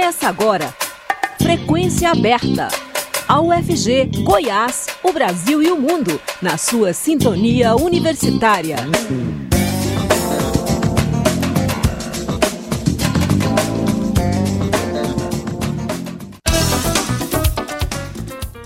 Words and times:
Começa 0.00 0.28
agora. 0.28 0.74
Frequência 1.42 2.10
aberta. 2.10 2.68
A 3.28 3.38
UFG, 3.38 4.22
Goiás, 4.24 4.86
o 5.04 5.12
Brasil 5.12 5.62
e 5.62 5.70
o 5.70 5.76
mundo, 5.76 6.18
na 6.40 6.56
sua 6.56 6.94
sintonia 6.94 7.76
universitária. 7.76 8.76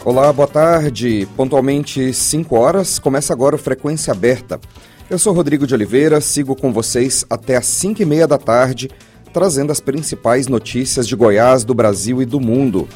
Olá, 0.05 0.33
boa 0.33 0.47
tarde. 0.47 1.29
Pontualmente 1.37 2.15
5 2.15 2.55
horas, 2.55 3.01
começa 3.01 3.33
agora 3.33 3.57
o 3.57 3.59
Frequência 3.59 4.13
Aberta. 4.13 4.61
Eu 5.11 5.19
sou 5.19 5.35
Rodrigo 5.35 5.67
de 5.67 5.75
Oliveira, 5.75 6.21
sigo 6.21 6.55
com 6.55 6.73
vocês 6.73 7.27
até 7.29 7.57
às 7.57 7.67
5 7.67 8.01
e 8.01 8.05
meia 8.05 8.29
da 8.29 8.39
tarde 8.39 8.89
trazendo 9.35 9.73
as 9.73 9.81
principais 9.81 10.47
notícias 10.47 11.09
de 11.09 11.17
Goiás, 11.17 11.65
do 11.65 11.75
Brasil 11.75 12.23
e 12.23 12.25
do 12.25 12.39
mundo. 12.39 12.89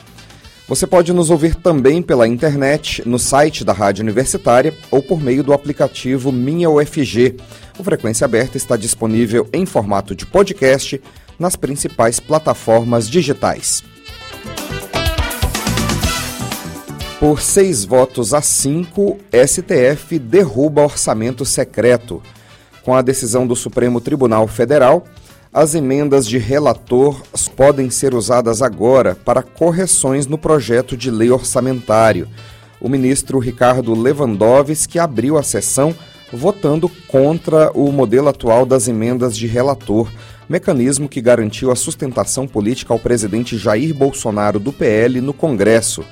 Você 0.69 0.87
pode 0.87 1.13
nos 1.13 1.31
ouvir 1.31 1.57
também 1.57 2.01
pela 2.01 2.29
internet, 2.29 3.03
no 3.05 3.19
site 3.19 3.65
da 3.65 3.73
Rádio 3.73 4.03
Universitária 4.03 4.73
ou 4.89 5.03
por 5.03 5.21
meio 5.21 5.43
do 5.43 5.53
aplicativo 5.53 6.31
Minha 6.31 6.71
UFG. 6.71 7.37
O 7.77 7.83
Frequência 7.83 8.25
Aberta 8.25 8.57
está 8.57 8.77
disponível 8.77 9.49
em 9.53 9.67
formato 9.67 10.15
de 10.15 10.25
podcast 10.25 11.03
nas 11.39 11.57
principais 11.57 12.21
plataformas 12.21 13.11
digitais. 13.11 13.83
Por 17.19 17.41
seis 17.41 17.85
votos 17.85 18.33
a 18.33 18.41
cinco, 18.41 19.19
STF 19.33 20.21
derruba 20.21 20.83
orçamento 20.83 21.45
secreto. 21.45 22.23
Com 22.85 22.95
a 22.95 23.03
decisão 23.03 23.45
do 23.45 23.57
Supremo 23.57 24.01
Tribunal 24.01 24.47
Federal, 24.47 25.05
as 25.53 25.75
emendas 25.75 26.27
de 26.27 26.39
relator 26.39 27.23
podem 27.57 27.91
ser 27.91 28.15
usadas 28.15 28.61
agora 28.63 29.15
para 29.15 29.43
correções 29.43 30.27
no 30.27 30.37
projeto 30.37 30.97
de 30.97 31.11
lei 31.11 31.31
orçamentário. 31.31 32.29
O 32.81 32.89
ministro 32.89 33.39
Ricardo 33.39 33.95
Lewandowski 33.95 34.99
abriu 34.99 35.39
a 35.39 35.43
sessão 35.43 35.95
votando 36.33 36.91
contra 37.09 37.71
o 37.73 37.91
modelo 37.91 38.29
atual 38.29 38.67
das 38.67 38.87
emendas 38.87 39.37
de 39.37 39.47
relator, 39.47 40.11
mecanismo 40.49 41.09
que 41.09 41.21
garantiu 41.21 41.71
a 41.71 41.77
sustentação 41.77 42.47
política 42.47 42.93
ao 42.93 42.99
presidente 42.99 43.57
Jair 43.57 43.95
Bolsonaro 43.95 44.61
do 44.61 44.73
PL 44.73 45.21
no 45.21 45.33
Congresso. 45.33 46.05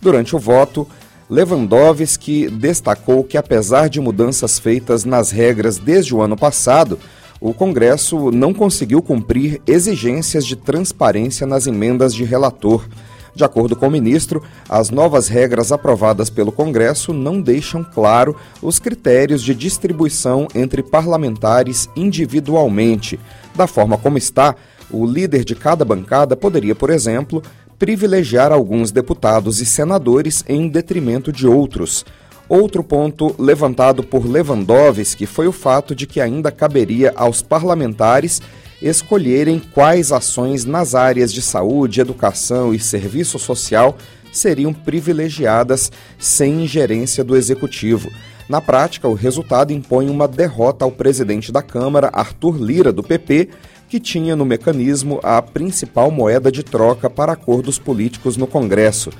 Durante 0.00 0.34
o 0.34 0.38
voto, 0.38 0.86
Lewandowski 1.28 2.50
destacou 2.50 3.22
que, 3.22 3.38
apesar 3.38 3.88
de 3.88 4.00
mudanças 4.00 4.58
feitas 4.58 5.04
nas 5.04 5.30
regras 5.30 5.78
desde 5.78 6.12
o 6.12 6.20
ano 6.20 6.36
passado, 6.36 6.98
o 7.40 7.54
Congresso 7.54 8.30
não 8.30 8.52
conseguiu 8.52 9.00
cumprir 9.00 9.62
exigências 9.66 10.44
de 10.44 10.54
transparência 10.54 11.46
nas 11.46 11.66
emendas 11.66 12.14
de 12.14 12.22
relator. 12.22 12.86
De 13.34 13.44
acordo 13.44 13.74
com 13.74 13.86
o 13.86 13.90
ministro, 13.90 14.42
as 14.68 14.90
novas 14.90 15.28
regras 15.28 15.72
aprovadas 15.72 16.28
pelo 16.28 16.52
Congresso 16.52 17.14
não 17.14 17.40
deixam 17.40 17.82
claro 17.82 18.36
os 18.60 18.78
critérios 18.78 19.42
de 19.42 19.54
distribuição 19.54 20.48
entre 20.54 20.82
parlamentares 20.82 21.88
individualmente. 21.96 23.18
Da 23.54 23.66
forma 23.66 23.96
como 23.96 24.18
está, 24.18 24.54
o 24.90 25.06
líder 25.06 25.44
de 25.44 25.54
cada 25.54 25.84
bancada 25.84 26.36
poderia, 26.36 26.74
por 26.74 26.90
exemplo, 26.90 27.42
privilegiar 27.78 28.52
alguns 28.52 28.90
deputados 28.90 29.60
e 29.60 29.64
senadores 29.64 30.44
em 30.46 30.68
detrimento 30.68 31.32
de 31.32 31.46
outros. 31.46 32.04
Outro 32.50 32.82
ponto 32.82 33.32
levantado 33.38 34.02
por 34.02 34.26
Lewandowski 34.26 35.24
foi 35.24 35.46
o 35.46 35.52
fato 35.52 35.94
de 35.94 36.04
que 36.04 36.20
ainda 36.20 36.50
caberia 36.50 37.12
aos 37.14 37.40
parlamentares 37.40 38.42
escolherem 38.82 39.62
quais 39.72 40.10
ações 40.10 40.64
nas 40.64 40.96
áreas 40.96 41.32
de 41.32 41.42
saúde, 41.42 42.00
educação 42.00 42.74
e 42.74 42.80
serviço 42.80 43.38
social 43.38 43.96
seriam 44.32 44.74
privilegiadas 44.74 45.92
sem 46.18 46.64
ingerência 46.64 47.22
do 47.22 47.36
executivo. 47.36 48.10
Na 48.48 48.60
prática, 48.60 49.06
o 49.06 49.14
resultado 49.14 49.72
impõe 49.72 50.10
uma 50.10 50.26
derrota 50.26 50.84
ao 50.84 50.90
presidente 50.90 51.52
da 51.52 51.62
Câmara, 51.62 52.10
Arthur 52.12 52.60
Lira, 52.60 52.92
do 52.92 53.04
PP, 53.04 53.48
que 53.88 54.00
tinha 54.00 54.34
no 54.34 54.44
mecanismo 54.44 55.20
a 55.22 55.40
principal 55.40 56.10
moeda 56.10 56.50
de 56.50 56.64
troca 56.64 57.08
para 57.08 57.30
acordos 57.30 57.78
políticos 57.78 58.36
no 58.36 58.48
Congresso. 58.48 59.10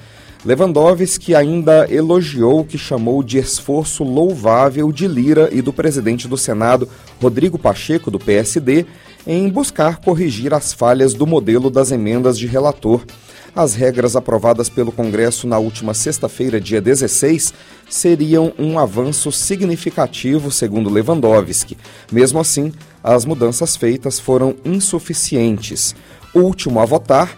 Lewandowski 0.42 1.34
ainda 1.34 1.86
elogiou 1.92 2.60
o 2.60 2.64
que 2.64 2.78
chamou 2.78 3.22
de 3.22 3.36
esforço 3.36 4.02
louvável 4.02 4.90
de 4.90 5.06
Lira 5.06 5.50
e 5.52 5.60
do 5.60 5.70
presidente 5.70 6.26
do 6.26 6.36
Senado, 6.36 6.88
Rodrigo 7.20 7.58
Pacheco, 7.58 8.10
do 8.10 8.18
PSD, 8.18 8.86
em 9.26 9.50
buscar 9.50 9.98
corrigir 9.98 10.54
as 10.54 10.72
falhas 10.72 11.12
do 11.12 11.26
modelo 11.26 11.68
das 11.68 11.92
emendas 11.92 12.38
de 12.38 12.46
relator. 12.46 13.04
As 13.54 13.74
regras 13.74 14.16
aprovadas 14.16 14.70
pelo 14.70 14.90
Congresso 14.90 15.46
na 15.46 15.58
última 15.58 15.92
sexta-feira, 15.92 16.58
dia 16.58 16.80
16, 16.80 17.52
seriam 17.90 18.54
um 18.58 18.78
avanço 18.78 19.30
significativo, 19.30 20.50
segundo 20.50 20.88
Lewandowski. 20.88 21.76
Mesmo 22.10 22.40
assim, 22.40 22.72
as 23.04 23.26
mudanças 23.26 23.76
feitas 23.76 24.18
foram 24.18 24.54
insuficientes. 24.64 25.94
Último 26.34 26.80
a 26.80 26.86
votar, 26.86 27.36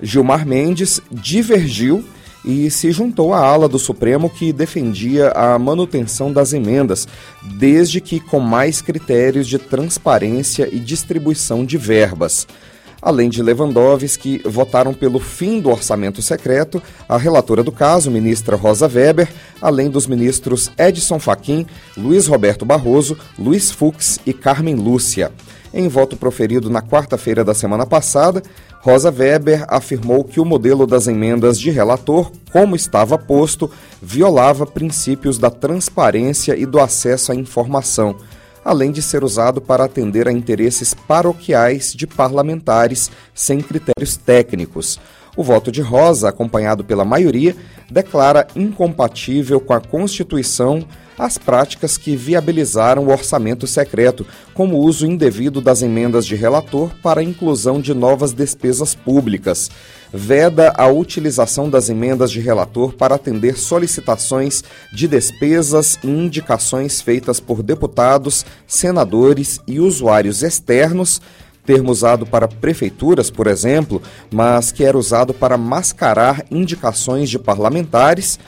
Gilmar 0.00 0.46
Mendes, 0.46 1.00
divergiu 1.10 2.04
e 2.44 2.70
se 2.70 2.92
juntou 2.92 3.32
à 3.32 3.40
ala 3.40 3.68
do 3.68 3.78
Supremo 3.78 4.28
que 4.28 4.52
defendia 4.52 5.30
a 5.30 5.58
manutenção 5.58 6.32
das 6.32 6.52
emendas, 6.52 7.08
desde 7.42 8.00
que 8.00 8.20
com 8.20 8.40
mais 8.40 8.82
critérios 8.82 9.46
de 9.46 9.58
transparência 9.58 10.68
e 10.70 10.78
distribuição 10.78 11.64
de 11.64 11.78
verbas. 11.78 12.46
Além 13.04 13.28
de 13.28 13.42
Lewandowski, 13.42 14.40
votaram 14.46 14.94
pelo 14.94 15.20
fim 15.20 15.60
do 15.60 15.68
orçamento 15.68 16.22
secreto 16.22 16.82
a 17.06 17.18
relatora 17.18 17.62
do 17.62 17.70
caso, 17.70 18.10
ministra 18.10 18.56
Rosa 18.56 18.88
Weber, 18.88 19.28
além 19.60 19.90
dos 19.90 20.06
ministros 20.06 20.70
Edson 20.78 21.18
Fachin, 21.18 21.66
Luiz 21.98 22.26
Roberto 22.26 22.64
Barroso, 22.64 23.14
Luiz 23.38 23.70
Fux 23.70 24.18
e 24.24 24.32
Carmen 24.32 24.74
Lúcia. 24.74 25.30
Em 25.76 25.88
voto 25.88 26.16
proferido 26.16 26.70
na 26.70 26.80
quarta-feira 26.80 27.42
da 27.42 27.52
semana 27.52 27.84
passada, 27.84 28.40
Rosa 28.78 29.10
Weber 29.10 29.64
afirmou 29.66 30.22
que 30.22 30.38
o 30.38 30.44
modelo 30.44 30.86
das 30.86 31.08
emendas 31.08 31.58
de 31.58 31.68
relator, 31.68 32.30
como 32.52 32.76
estava 32.76 33.18
posto, 33.18 33.68
violava 34.00 34.64
princípios 34.64 35.36
da 35.36 35.50
transparência 35.50 36.56
e 36.56 36.64
do 36.64 36.78
acesso 36.78 37.32
à 37.32 37.34
informação, 37.34 38.14
além 38.64 38.92
de 38.92 39.02
ser 39.02 39.24
usado 39.24 39.60
para 39.60 39.82
atender 39.82 40.28
a 40.28 40.32
interesses 40.32 40.94
paroquiais 40.94 41.92
de 41.92 42.06
parlamentares 42.06 43.10
sem 43.34 43.60
critérios 43.60 44.16
técnicos. 44.16 45.00
O 45.36 45.42
voto 45.42 45.72
de 45.72 45.80
Rosa, 45.80 46.28
acompanhado 46.28 46.84
pela 46.84 47.04
maioria, 47.04 47.56
declara 47.90 48.46
incompatível 48.54 49.60
com 49.60 49.72
a 49.72 49.80
Constituição 49.80 50.86
as 51.18 51.38
práticas 51.38 51.96
que 51.96 52.16
viabilizaram 52.16 53.04
o 53.04 53.10
orçamento 53.12 53.66
secreto, 53.66 54.26
como 54.52 54.76
o 54.76 54.80
uso 54.80 55.06
indevido 55.06 55.60
das 55.60 55.82
emendas 55.82 56.26
de 56.26 56.34
relator 56.34 56.90
para 57.02 57.20
a 57.20 57.24
inclusão 57.24 57.80
de 57.80 57.94
novas 57.94 58.32
despesas 58.32 58.94
públicas. 58.94 59.70
Veda 60.12 60.72
a 60.76 60.88
utilização 60.88 61.68
das 61.68 61.88
emendas 61.88 62.30
de 62.30 62.40
relator 62.40 62.92
para 62.94 63.14
atender 63.14 63.56
solicitações 63.56 64.62
de 64.92 65.08
despesas 65.08 65.98
e 66.02 66.08
indicações 66.08 67.00
feitas 67.00 67.40
por 67.40 67.62
deputados, 67.62 68.44
senadores 68.66 69.60
e 69.66 69.80
usuários 69.80 70.42
externos 70.42 71.20
termo 71.64 71.90
usado 71.90 72.26
para 72.26 72.48
prefeituras, 72.48 73.30
por 73.30 73.46
exemplo, 73.46 74.02
mas 74.30 74.70
que 74.70 74.84
era 74.84 74.98
usado 74.98 75.32
para 75.32 75.56
mascarar 75.56 76.44
indicações 76.50 77.30
de 77.30 77.38
parlamentares, 77.38 78.38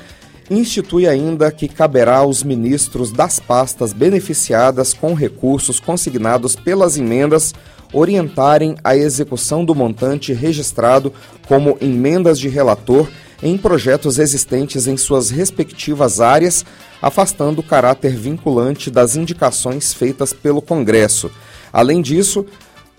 institui 0.50 1.06
ainda 1.06 1.50
que 1.50 1.66
caberá 1.66 2.18
aos 2.18 2.42
ministros 2.42 3.10
das 3.10 3.40
pastas 3.40 3.92
beneficiadas 3.92 4.94
com 4.94 5.14
recursos 5.14 5.80
consignados 5.80 6.54
pelas 6.54 6.96
emendas 6.96 7.54
orientarem 7.92 8.76
a 8.82 8.96
execução 8.96 9.64
do 9.64 9.74
montante 9.74 10.32
registrado 10.32 11.12
como 11.46 11.78
emendas 11.80 12.38
de 12.38 12.48
relator 12.48 13.08
em 13.42 13.56
projetos 13.56 14.18
existentes 14.18 14.86
em 14.86 14.96
suas 14.96 15.30
respectivas 15.30 16.20
áreas, 16.20 16.64
afastando 17.00 17.60
o 17.60 17.64
caráter 17.64 18.14
vinculante 18.14 18.90
das 18.90 19.14
indicações 19.14 19.92
feitas 19.92 20.32
pelo 20.32 20.62
Congresso. 20.62 21.30
Além 21.72 22.00
disso, 22.00 22.46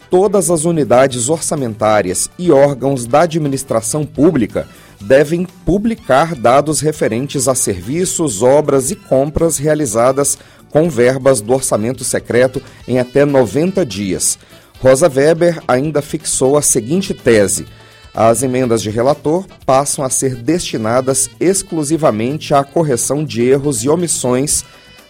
todas 0.09 0.49
as 0.49 0.65
unidades 0.65 1.29
orçamentárias 1.29 2.29
e 2.37 2.51
órgãos 2.51 3.05
da 3.05 3.21
administração 3.21 4.05
pública 4.05 4.67
devem 4.99 5.45
publicar 5.65 6.35
dados 6.35 6.81
referentes 6.81 7.47
a 7.47 7.55
serviços, 7.55 8.41
obras 8.41 8.91
e 8.91 8.95
compras 8.95 9.57
realizadas 9.57 10.37
com 10.69 10.89
verbas 10.89 11.41
do 11.41 11.53
orçamento 11.53 12.03
secreto 12.03 12.61
em 12.87 12.99
até 12.99 13.25
90 13.25 13.85
dias. 13.85 14.37
Rosa 14.79 15.09
Weber 15.09 15.61
ainda 15.67 16.01
fixou 16.01 16.57
a 16.57 16.61
seguinte 16.61 17.13
tese: 17.13 17.65
as 18.13 18.41
emendas 18.41 18.81
de 18.81 18.89
relator 18.89 19.45
passam 19.65 20.03
a 20.03 20.09
ser 20.09 20.35
destinadas 20.35 21.29
exclusivamente 21.39 22.53
à 22.53 22.63
correção 22.63 23.23
de 23.23 23.43
erros 23.43 23.83
e 23.83 23.89
omissões, 23.89 24.63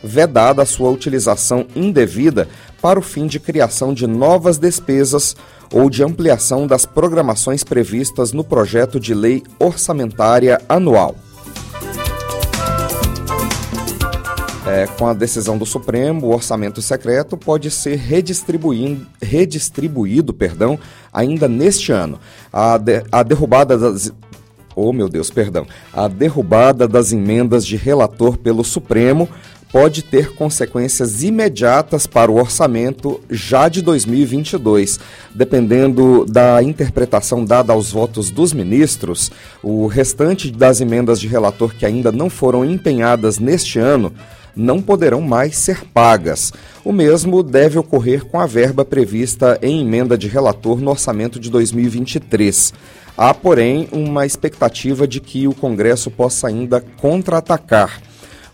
vedada 0.08 0.64
a 0.64 0.66
sua 0.66 0.90
utilização 0.90 1.68
indevida 1.76 2.48
para 2.82 2.98
o 2.98 3.04
fim 3.04 3.28
de 3.28 3.40
criação 3.40 3.94
de 3.94 4.08
novas 4.08 4.58
despesas 4.58 5.36
ou 5.74 5.90
de 5.90 6.04
ampliação 6.04 6.66
das 6.66 6.86
programações 6.86 7.64
previstas 7.64 8.32
no 8.32 8.44
projeto 8.44 9.00
de 9.00 9.14
lei 9.14 9.44
orçamentária 9.60 10.60
anual. 10.68 11.16
É, 14.66 14.86
com 14.86 15.08
a 15.08 15.14
decisão 15.14 15.58
do 15.58 15.66
Supremo, 15.66 16.28
o 16.28 16.34
orçamento 16.34 16.82
secreto 16.82 17.38
pode 17.38 17.72
ser 17.72 17.98
redistribuído 17.98 20.34
perdão, 20.34 20.78
ainda 21.12 21.48
neste 21.48 21.94
ano. 21.94 22.20
A, 22.52 22.78
de, 22.78 23.04
a 23.10 23.24
derrubada 23.24 23.78
das. 23.78 24.12
Oh, 24.76 24.92
meu 24.92 25.08
Deus, 25.08 25.32
perdão. 25.32 25.66
A 25.94 26.10
derrubada 26.10 26.86
das 26.86 27.14
emendas 27.14 27.66
de 27.66 27.78
relator 27.78 28.38
pelo 28.38 28.64
Supremo 28.64 29.30
pode 29.72 30.02
ter 30.02 30.34
consequências 30.34 31.24
imediatas 31.24 32.08
para 32.08 32.32
o 32.32 32.38
orçamento 32.38 33.20
já 33.30 33.68
de 33.70 33.82
2022. 33.82 35.00
Dependendo 35.34 36.26
da 36.26 36.62
interpretação 36.64 37.44
dada 37.44 37.74
aos 37.74 37.92
votos 37.92 38.30
dos 38.30 38.54
ministros, 38.54 39.32
o 39.62 39.88
restante 39.88 40.52
das 40.52 40.82
emendas 40.82 41.20
de 41.20 41.28
relator 41.28 41.74
que 41.76 41.86
ainda 41.86 42.12
não 42.12 42.30
foram 42.30 42.64
empenhadas 42.64 43.40
neste 43.40 43.80
ano 43.80 44.14
não 44.56 44.82
poderão 44.82 45.22
mais 45.22 45.56
ser 45.56 45.86
pagas. 45.94 46.52
O 46.84 46.92
mesmo 46.92 47.44
deve 47.44 47.78
ocorrer 47.78 48.26
com 48.26 48.40
a 48.40 48.48
verba 48.48 48.84
prevista 48.84 49.60
em 49.62 49.82
emenda 49.82 50.18
de 50.18 50.28
relator 50.28 50.80
no 50.80 50.90
orçamento 50.90 51.40
de 51.40 51.52
2023. 51.52 52.74
Há, 53.16 53.34
porém, 53.34 53.88
uma 53.92 54.26
expectativa 54.26 55.08
de 55.08 55.20
que 55.20 55.48
o 55.48 55.54
Congresso 55.54 56.10
possa 56.10 56.48
ainda 56.48 56.84
contra-atacar. 56.98 58.02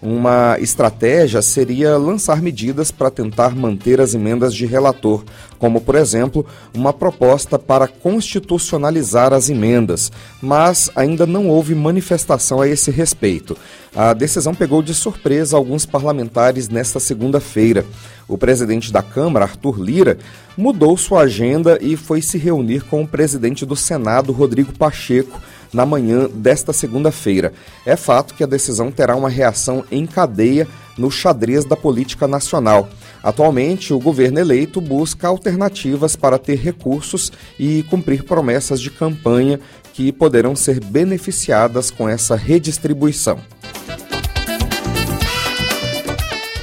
Uma 0.06 0.58
estratégia 0.60 1.42
seria 1.42 1.96
lançar 1.96 2.42
medidas 2.42 2.92
para 2.92 3.10
tentar 3.10 3.56
manter 3.56 4.02
as 4.02 4.14
emendas 4.14 4.54
de 4.54 4.66
relator, 4.66 5.24
como, 5.58 5.80
por 5.80 5.96
exemplo, 5.96 6.46
uma 6.74 6.92
proposta 6.92 7.58
para 7.58 7.88
constitucionalizar 7.88 9.32
as 9.32 9.50
emendas, 9.50 10.12
mas 10.42 10.92
ainda 10.94 11.26
não 11.26 11.48
houve 11.48 11.74
manifestação 11.74 12.60
a 12.60 12.68
esse 12.68 12.92
respeito. 12.92 13.56
A 13.96 14.14
decisão 14.14 14.54
pegou 14.54 14.82
de 14.82 14.94
surpresa 14.94 15.56
alguns 15.56 15.86
parlamentares 15.86 16.68
nesta 16.68 17.00
segunda-feira. 17.00 17.86
O 18.28 18.38
presidente 18.38 18.92
da 18.92 19.02
Câmara, 19.02 19.46
Arthur 19.46 19.82
Lira, 19.82 20.18
mudou 20.58 20.98
sua 20.98 21.22
agenda 21.22 21.80
e 21.82 21.96
foi 21.96 22.22
se 22.22 22.38
reunir 22.38 22.82
com 22.84 23.02
o 23.04 23.08
presidente 23.08 23.66
do 23.66 23.76
Senado, 23.78 24.34
Rodrigo 24.34 24.74
Pacheco 24.74 25.40
na 25.74 25.86
manhã 25.86 26.30
desta 26.34 26.72
segunda-feira. 26.72 27.54
É 27.86 27.96
fato 27.96 28.34
que 28.34 28.44
a 28.44 28.48
decisão 28.48 28.92
terá 28.92 29.16
uma 29.16 29.30
reação 29.30 29.84
em 29.92 30.06
cadeia 30.06 30.68
no 30.98 31.10
xadrez 31.10 31.66
da 31.66 31.76
política 31.76 32.28
nacional. 32.28 32.88
Atualmente, 33.24 33.94
o 33.94 34.00
governo 34.00 34.40
eleito 34.40 34.80
busca 34.80 35.28
alternativas 35.28 36.16
para 36.16 36.38
ter 36.38 36.56
recursos 36.56 37.32
e 37.58 37.84
cumprir 37.90 38.24
promessas 38.24 38.80
de 38.80 38.92
campanha 38.92 39.60
que 39.94 40.12
poderão 40.12 40.56
ser 40.56 40.84
beneficiadas 40.84 41.90
com 41.90 42.08
essa 42.08 42.36
redistribuição. 42.36 43.40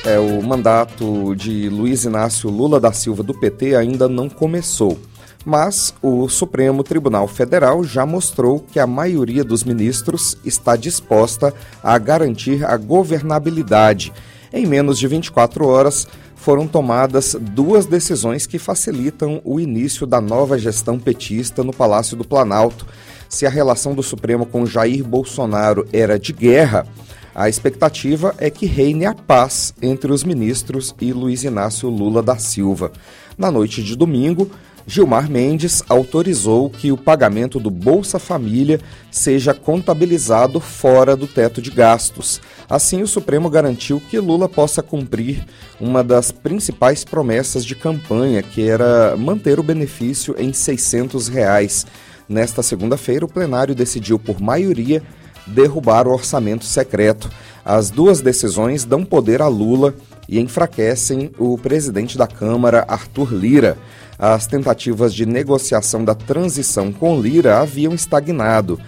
É, 0.05 0.19
o 0.19 0.43
mandato 0.43 1.35
de 1.37 1.69
Luiz 1.69 2.05
Inácio 2.05 2.51
Lula 2.51 2.81
da 2.81 2.93
Silva 2.93 3.23
do 3.23 3.35
PT 3.35 3.77
ainda 3.77 4.09
não 4.09 4.29
começou. 4.29 4.99
Mas 5.45 5.95
o 6.03 6.29
Supremo 6.29 6.83
Tribunal 6.83 7.27
Federal 7.27 7.83
já 7.83 8.05
mostrou 8.05 8.61
que 8.61 8.79
a 8.79 8.87
maioria 8.87 9.43
dos 9.43 9.65
ministros 9.65 10.37
está 10.45 10.77
disposta 10.77 11.55
a 11.83 11.97
garantir 11.97 12.65
a 12.65 12.77
governabilidade. 12.77 14.13
Em 14.53 14.67
menos 14.67 14.99
de 14.99 15.07
24 15.07 15.67
horas, 15.67 16.07
foram 16.37 16.67
tomadas 16.67 17.37
duas 17.39 17.87
decisões 17.87 18.47
que 18.47 18.59
facilitam 18.59 19.41
o 19.45 19.61
início 19.61 20.07
da 20.07 20.21
nova 20.21 20.59
gestão 20.59 20.99
petista 20.99 21.63
no 21.63 21.73
Palácio 21.73 22.17
do 22.17 22.25
Planalto. 22.25 22.87
Se 23.29 23.47
a 23.47 23.51
relação 23.51 23.95
do 23.95 24.03
Supremo 24.03 24.45
com 24.45 24.67
Jair 24.67 25.05
Bolsonaro 25.05 25.87
era 25.93 26.19
de 26.19 26.33
guerra, 26.33 26.87
a 27.35 27.49
expectativa 27.49 28.35
é 28.39 28.51
que 28.51 28.67
reine 28.67 29.07
a 29.07 29.15
paz 29.15 29.73
entre 29.81 30.13
os 30.13 30.25
ministros 30.25 30.95
e 31.01 31.13
Luiz 31.13 31.45
Inácio 31.45 31.89
Lula 31.89 32.23
da 32.23 32.37
Silva. 32.37 32.91
Na 33.39 33.51
noite 33.51 33.83
de 33.83 33.95
domingo, 33.95 34.51
Gilmar 34.91 35.31
Mendes 35.31 35.85
autorizou 35.89 36.69
que 36.69 36.91
o 36.91 36.97
pagamento 36.97 37.61
do 37.61 37.71
Bolsa 37.71 38.19
Família 38.19 38.81
seja 39.09 39.55
contabilizado 39.55 40.59
fora 40.59 41.15
do 41.15 41.29
teto 41.29 41.63
de 41.63 41.71
gastos. 41.71 42.41
Assim, 42.69 43.01
o 43.01 43.07
Supremo 43.07 43.49
garantiu 43.49 44.03
que 44.11 44.19
Lula 44.19 44.49
possa 44.49 44.83
cumprir 44.83 45.47
uma 45.81 46.03
das 46.03 46.33
principais 46.33 47.05
promessas 47.05 47.65
de 47.65 47.77
campanha, 47.77 48.43
que 48.43 48.69
era 48.69 49.17
manter 49.17 49.61
o 49.61 49.63
benefício 49.63 50.35
em 50.37 50.53
600 50.53 51.29
reais. 51.29 51.87
Nesta 52.29 52.61
segunda-feira, 52.61 53.25
o 53.25 53.33
plenário 53.33 53.77
decidiu 53.77 54.19
por 54.19 54.41
maioria 54.41 55.01
derrubar 55.47 56.09
o 56.09 56.13
orçamento 56.13 56.65
secreto. 56.65 57.31
As 57.65 57.91
duas 57.91 58.21
decisões 58.21 58.85
dão 58.85 59.05
poder 59.05 59.41
a 59.41 59.47
Lula 59.47 59.95
e 60.31 60.41
enfraquecem 60.41 61.31
o 61.39 61.59
presidente 61.59 62.17
da 62.17 62.27
Câmara, 62.27 62.87
Arthur 62.89 63.35
Lira 63.35 63.77
as 64.21 64.47
tentativas 64.47 65.15
de 65.15 65.25
negociação 65.25 66.05
da 66.05 66.15
transição 66.15 66.93
com 66.93 67.19
Lira 67.19 67.59
haviam 67.59 67.95
estagnado. 67.95 68.79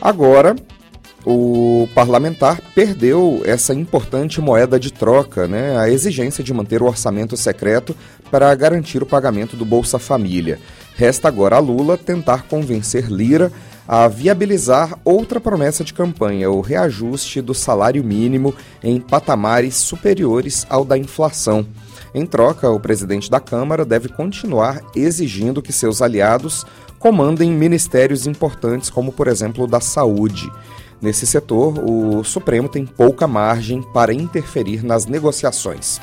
Agora, 0.00 0.56
o 1.22 1.86
parlamentar 1.94 2.62
perdeu 2.74 3.42
essa 3.44 3.74
importante 3.74 4.40
moeda 4.40 4.80
de 4.80 4.90
troca, 4.90 5.46
né, 5.46 5.76
a 5.76 5.90
exigência 5.90 6.42
de 6.42 6.54
manter 6.54 6.80
o 6.80 6.86
orçamento 6.86 7.36
secreto 7.36 7.94
para 8.30 8.54
garantir 8.54 9.02
o 9.02 9.06
pagamento 9.06 9.54
do 9.54 9.66
Bolsa 9.66 9.98
Família. 9.98 10.58
Resta 10.96 11.28
agora 11.28 11.56
a 11.56 11.60
Lula 11.60 11.98
tentar 11.98 12.44
convencer 12.44 13.04
Lira 13.10 13.52
a 13.92 14.06
viabilizar 14.06 14.96
outra 15.04 15.40
promessa 15.40 15.82
de 15.82 15.92
campanha, 15.92 16.48
o 16.48 16.60
reajuste 16.60 17.42
do 17.42 17.52
salário 17.52 18.04
mínimo 18.04 18.54
em 18.84 19.00
patamares 19.00 19.74
superiores 19.78 20.64
ao 20.70 20.84
da 20.84 20.96
inflação. 20.96 21.66
Em 22.14 22.24
troca, 22.24 22.70
o 22.70 22.78
presidente 22.78 23.28
da 23.28 23.40
Câmara 23.40 23.84
deve 23.84 24.08
continuar 24.08 24.80
exigindo 24.94 25.60
que 25.60 25.72
seus 25.72 26.00
aliados 26.00 26.64
comandem 27.00 27.50
ministérios 27.50 28.28
importantes, 28.28 28.88
como, 28.90 29.10
por 29.10 29.26
exemplo, 29.26 29.64
o 29.64 29.66
da 29.66 29.80
saúde. 29.80 30.48
Nesse 31.02 31.26
setor, 31.26 31.80
o 31.84 32.22
Supremo 32.22 32.68
tem 32.68 32.86
pouca 32.86 33.26
margem 33.26 33.82
para 33.82 34.14
interferir 34.14 34.84
nas 34.84 35.04
negociações. 35.04 35.98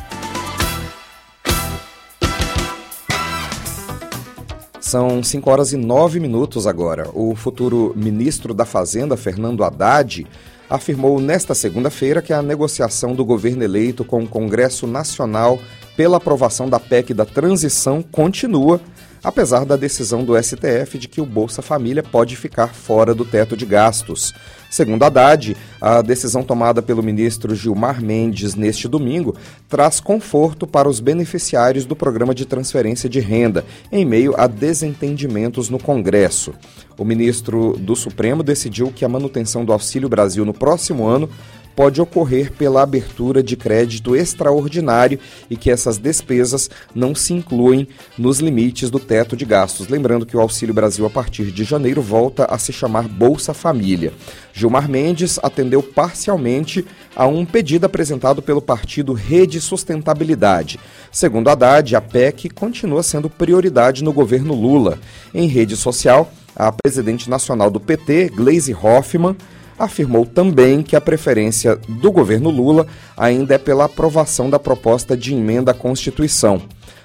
São 4.87 5.21
5 5.21 5.51
horas 5.51 5.73
e 5.73 5.75
9 5.75 6.17
minutos 6.17 6.65
agora. 6.65 7.09
O 7.13 7.35
futuro 7.35 7.91
ministro 7.93 8.53
da 8.53 8.63
Fazenda, 8.63 9.17
Fernando 9.17 9.65
Haddad, 9.65 10.25
afirmou 10.69 11.19
nesta 11.19 11.53
segunda-feira 11.53 12.21
que 12.21 12.31
a 12.31 12.41
negociação 12.41 13.13
do 13.13 13.25
governo 13.25 13.65
eleito 13.65 14.05
com 14.05 14.23
o 14.23 14.27
Congresso 14.27 14.87
Nacional 14.87 15.59
pela 15.97 16.15
aprovação 16.15 16.69
da 16.69 16.79
PEC 16.79 17.13
da 17.13 17.25
transição 17.25 18.01
continua, 18.01 18.79
apesar 19.23 19.65
da 19.65 19.75
decisão 19.75 20.23
do 20.23 20.41
STF 20.41 20.97
de 20.97 21.07
que 21.07 21.21
o 21.21 21.25
Bolsa 21.25 21.61
Família 21.61 22.03
pode 22.03 22.35
ficar 22.35 22.73
fora 22.73 23.13
do 23.13 23.25
teto 23.25 23.55
de 23.55 23.65
gastos. 23.65 24.33
Segundo 24.69 25.03
Haddad, 25.03 25.55
a 25.79 26.01
decisão 26.01 26.43
tomada 26.43 26.81
pelo 26.81 27.01
ministro 27.01 27.55
Gilmar 27.55 28.01
Mendes 28.01 28.53
neste 28.53 28.87
domingo 28.87 29.35
traz 29.69 29.99
conforto 29.99 30.67
para 30.67 30.89
os 30.89 30.99
beneficiários 30.99 31.85
do 31.85 31.95
programa 31.95 32.35
de 32.35 32.45
transferência 32.45 33.09
de 33.09 33.19
renda, 33.19 33.65
em 33.91 34.05
meio 34.05 34.33
a 34.37 34.45
desentendimentos 34.45 35.69
no 35.69 35.79
Congresso. 35.79 36.53
O 36.97 37.05
ministro 37.05 37.77
do 37.77 37.95
Supremo 37.95 38.43
decidiu 38.43 38.91
que 38.91 39.05
a 39.05 39.09
manutenção 39.09 39.63
do 39.63 39.71
Auxílio 39.71 40.09
Brasil 40.09 40.43
no 40.43 40.53
próximo 40.53 41.05
ano 41.07 41.29
pode 41.77 42.01
ocorrer 42.01 42.51
pela 42.51 42.81
abertura 42.81 43.43
de 43.43 43.55
crédito 43.55 44.15
extraordinário 44.15 45.19
e 45.47 45.55
que 45.55 45.69
essas 45.69 45.99
despesas 45.99 46.71
não 46.95 47.13
se 47.13 47.35
incluem 47.35 47.87
nos 48.17 48.39
limites 48.39 48.89
do 48.89 48.99
teto 48.99 49.37
de 49.37 49.45
gastos. 49.45 49.87
Lembrando 49.87 50.25
que 50.25 50.35
o 50.35 50.39
Auxílio 50.39 50.73
Brasil, 50.73 51.05
a 51.05 51.09
partir 51.11 51.51
de 51.51 51.63
janeiro, 51.63 52.01
volta 52.01 52.45
a 52.45 52.57
se 52.57 52.73
chamar 52.73 53.07
Bolsa 53.07 53.53
Família. 53.53 54.11
Gilmar 54.51 54.89
Mendes 54.89 55.37
atendeu 55.43 55.83
parcialmente 55.83 56.83
a 57.15 57.27
um 57.27 57.45
pedido 57.45 57.85
apresentado 57.85 58.41
pelo 58.41 58.59
partido 58.59 59.13
Rede 59.13 59.61
Sustentabilidade. 59.61 60.79
Segundo 61.11 61.47
Haddad, 61.47 61.95
a 61.95 62.01
PEC 62.01 62.49
continua 62.49 63.03
sendo 63.03 63.29
prioridade 63.29 64.03
no 64.03 64.11
governo 64.11 64.55
Lula. 64.55 64.97
Em 65.31 65.47
rede 65.47 65.75
social, 65.75 66.31
a 66.55 66.71
presidente 66.71 67.29
nacional 67.29 67.69
do 67.69 67.79
PT, 67.79 68.31
Gleisi 68.35 68.73
Hoffmann, 68.73 69.35
afirmou 69.77 70.25
também 70.25 70.81
que 70.81 70.95
a 70.95 71.01
preferência 71.01 71.75
do 71.87 72.11
governo 72.11 72.49
Lula 72.49 72.87
ainda 73.15 73.55
é 73.55 73.57
pela 73.57 73.85
aprovação 73.85 74.49
da 74.49 74.59
proposta 74.59 75.15
de 75.15 75.33
emenda 75.33 75.71
à 75.71 75.73
Constituição. 75.73 76.61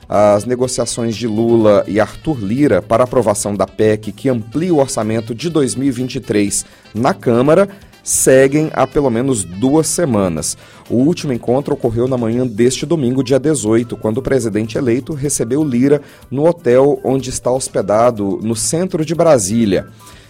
As 0.08 0.44
negociações 0.44 1.16
de 1.16 1.26
Lula 1.26 1.84
e 1.86 1.98
Arthur 1.98 2.38
Lira 2.38 2.82
para 2.82 3.04
aprovação 3.04 3.54
da 3.54 3.66
PEC 3.66 4.12
que 4.12 4.28
amplia 4.28 4.74
o 4.74 4.78
orçamento 4.78 5.34
de 5.34 5.48
2023 5.48 6.66
na 6.94 7.14
Câmara 7.14 7.68
seguem 8.02 8.68
há 8.72 8.86
pelo 8.86 9.08
menos 9.10 9.44
duas 9.44 9.86
semanas. 9.86 10.56
O 10.90 10.96
último 10.96 11.32
encontro 11.32 11.74
ocorreu 11.74 12.08
na 12.08 12.18
manhã 12.18 12.46
deste 12.46 12.84
domingo, 12.84 13.22
dia 13.22 13.38
18, 13.38 13.96
quando 13.96 14.18
o 14.18 14.22
presidente 14.22 14.76
eleito 14.76 15.14
recebeu 15.14 15.62
Lira 15.62 16.02
no 16.30 16.46
hotel 16.46 17.00
onde 17.04 17.30
está 17.30 17.50
hospedado, 17.50 18.40
no 18.42 18.56
centro 18.56 19.04
de 19.04 19.14
Brasília. 19.14 19.86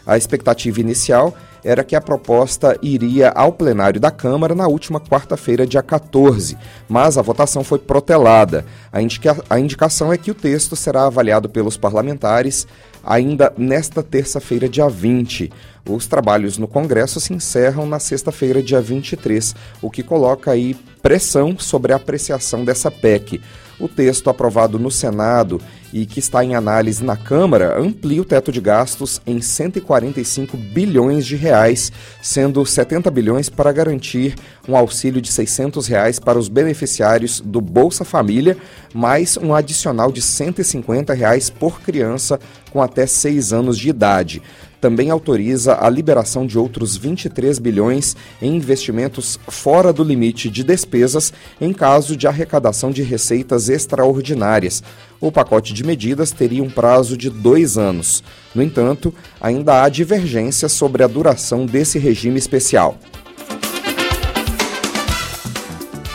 A 0.07 0.17
expectativa 0.17 0.81
inicial 0.81 1.35
era 1.65 1.85
que 1.85 1.95
a 1.95 2.01
proposta 2.01 2.77
iria 2.83 3.31
ao 3.31 3.53
plenário 3.53 4.01
da 4.01 4.11
Câmara 4.11 4.55
na 4.55 4.67
última 4.67 5.01
quarta-feira, 5.01 5.67
dia 5.67 5.83
14, 5.83 6.57
mas 6.89 7.17
a 7.17 7.23
votação 7.23 7.63
foi 7.63 7.79
protelada. 7.79 8.65
A, 8.93 9.01
indica 9.01 9.37
a 9.49 9.59
indicação 9.59 10.13
é 10.13 10.19
que 10.19 10.31
o 10.31 10.35
texto 10.35 10.75
será 10.75 11.07
avaliado 11.07 11.49
pelos 11.49 11.77
parlamentares 11.77 12.67
ainda 13.05 13.53
nesta 13.57 14.03
terça-feira, 14.03 14.69
dia 14.69 14.89
20. 14.89 15.53
Os 15.89 16.07
trabalhos 16.07 16.59
no 16.59 16.69
Congresso 16.69 17.21
se 17.21 17.33
encerram 17.33 17.87
na 17.87 17.99
sexta-feira, 17.99 18.63
dia 18.63 18.81
23, 18.81 19.55
o 19.81 19.91
que 19.91 20.03
coloca 20.03 20.51
aí 20.51 20.75
pressão 21.03 21.59
sobre 21.59 21.93
a 21.93 21.97
apreciação 21.97 22.65
dessa 22.65 22.91
PEC. 22.91 23.41
O 23.83 23.89
texto 23.89 24.31
aprovado 24.31 24.79
no 24.79 24.93
Senado 24.93 25.61
e 25.93 26.07
que 26.07 26.21
está 26.21 26.45
em 26.45 26.55
análise 26.55 27.03
na 27.03 27.17
Câmara 27.17 27.77
amplia 27.77 28.23
o 28.23 28.25
teto 28.25 28.53
de 28.53 28.61
gastos 28.61 29.21
em 29.27 29.41
145 29.41 30.57
bilhões 30.57 31.27
de 31.27 31.35
reais, 31.35 31.91
sendo 32.23 32.65
70 32.65 33.11
bilhões 33.11 33.49
para 33.49 33.73
garantir 33.73 34.37
um 34.69 34.77
auxílio 34.77 35.21
de 35.21 35.33
600 35.33 35.89
reais 35.89 36.21
para 36.21 36.39
os 36.39 36.47
beneficiários 36.47 37.41
do 37.41 37.61
Bolsa 37.61 38.05
Família, 38.05 38.57
mais 38.95 39.37
um 39.37 39.53
adicional 39.53 40.13
de 40.13 40.23
150 40.23 41.13
reais 41.13 41.51
por 41.51 41.81
criança 41.81 42.39
com 42.71 42.81
até 42.81 43.05
6 43.05 43.53
anos 43.53 43.77
de 43.77 43.89
idade 43.89 44.41
também 44.83 45.11
autoriza 45.11 45.79
a 45.81 45.89
liberação 45.89 46.45
de 46.45 46.59
outros 46.59 46.97
23 46.97 47.61
bilhões 47.61 48.17
em 48.43 48.57
investimentos 48.57 49.39
fora 49.47 49.93
do 49.93 50.03
limite 50.03 50.51
de 50.51 50.65
despesas 50.65 51.33
em 51.61 51.73
caso 51.73 52.17
de 52.17 52.27
arrecadação 52.27 52.91
de 52.91 53.01
receitas 53.01 53.69
extraordinárias. 53.69 54.83
O 55.21 55.31
pacote 55.31 55.73
de 55.73 55.85
medidas 55.85 56.33
teria 56.33 56.65
um 56.65 56.69
prazo 56.69 57.17
de 57.17 57.31
dois 57.31 57.79
anos. 57.79 58.25
No 58.53 58.61
entanto, 58.61 59.15
ainda 59.41 59.85
há 59.85 59.89
divergências 59.89 60.73
sobre 60.73 61.05
a 61.05 61.07
duração 61.07 61.65
desse 61.65 61.97
regime 61.97 62.41
especial. 62.41 62.99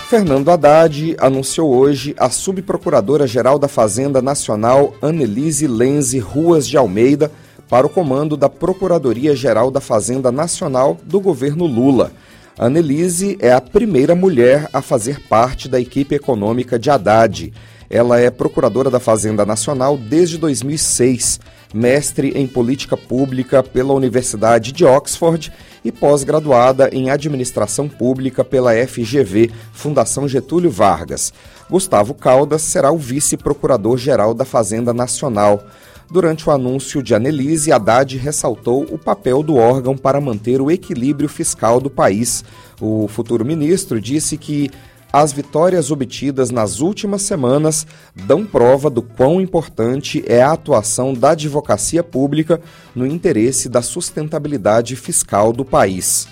Fernando 0.09 0.49
Haddad 0.49 1.15
anunciou 1.19 1.73
hoje 1.73 2.13
a 2.17 2.29
subprocuradora-geral 2.29 3.57
da 3.57 3.69
Fazenda 3.69 4.21
Nacional, 4.21 4.93
Annelise 5.01 5.67
Lenze 5.67 6.19
Ruas 6.19 6.67
de 6.67 6.75
Almeida, 6.75 7.31
para 7.69 7.85
o 7.85 7.89
comando 7.89 8.37
da 8.37 8.49
Procuradoria-Geral 8.49 9.69
da 9.69 9.81
Fazenda 9.81 10.31
Nacional 10.31 10.97
do 11.03 11.19
governo 11.19 11.65
Lula. 11.65 12.11
Annelise 12.57 13.37
é 13.39 13.51
a 13.51 13.61
primeira 13.61 14.15
mulher 14.15 14.67
a 14.73 14.81
fazer 14.81 15.21
parte 15.27 15.69
da 15.69 15.79
equipe 15.79 16.15
econômica 16.15 16.79
de 16.79 16.89
Haddad. 16.89 17.53
Ela 17.89 18.19
é 18.19 18.29
procuradora 18.29 18.89
da 18.89 18.99
Fazenda 18.99 19.45
Nacional 19.45 19.97
desde 19.97 20.37
2006, 20.37 21.39
mestre 21.73 22.31
em 22.35 22.47
política 22.47 22.97
pública 22.97 23.61
pela 23.61 23.93
Universidade 23.93 24.71
de 24.71 24.83
Oxford 24.83 25.51
e 25.85 25.91
pós-graduada 25.91 26.89
em 26.91 27.09
administração 27.09 27.87
pública 27.87 28.43
pela 28.43 28.73
FGV, 28.73 29.51
Fundação 29.71 30.27
Getúlio 30.27 30.71
Vargas. 30.71 31.31
Gustavo 31.69 32.13
Caldas 32.13 32.61
será 32.61 32.91
o 32.91 32.97
vice-procurador-geral 32.97 34.33
da 34.33 34.43
Fazenda 34.43 34.93
Nacional. 34.93 35.63
Durante 36.09 36.47
o 36.47 36.53
anúncio 36.53 37.03
de 37.03 37.13
Annelise, 37.13 37.71
Haddad 37.71 38.17
ressaltou 38.17 38.83
o 38.89 38.97
papel 38.97 39.43
do 39.43 39.55
órgão 39.55 39.97
para 39.97 40.21
manter 40.21 40.61
o 40.61 40.71
equilíbrio 40.71 41.27
fiscal 41.27 41.81
do 41.81 41.89
país. 41.89 42.45
O 42.79 43.09
futuro 43.09 43.43
ministro 43.43 43.99
disse 43.99 44.37
que 44.37 44.71
as 45.11 45.33
vitórias 45.33 45.91
obtidas 45.91 46.49
nas 46.49 46.79
últimas 46.79 47.23
semanas 47.23 47.85
dão 48.15 48.45
prova 48.45 48.89
do 48.89 49.01
quão 49.01 49.41
importante 49.41 50.23
é 50.25 50.41
a 50.41 50.53
atuação 50.53 51.13
da 51.13 51.31
advocacia 51.31 52.03
pública 52.03 52.61
no 52.95 53.05
interesse 53.05 53.67
da 53.67 53.81
sustentabilidade 53.81 54.95
fiscal 54.95 55.51
do 55.51 55.65
país. 55.65 56.27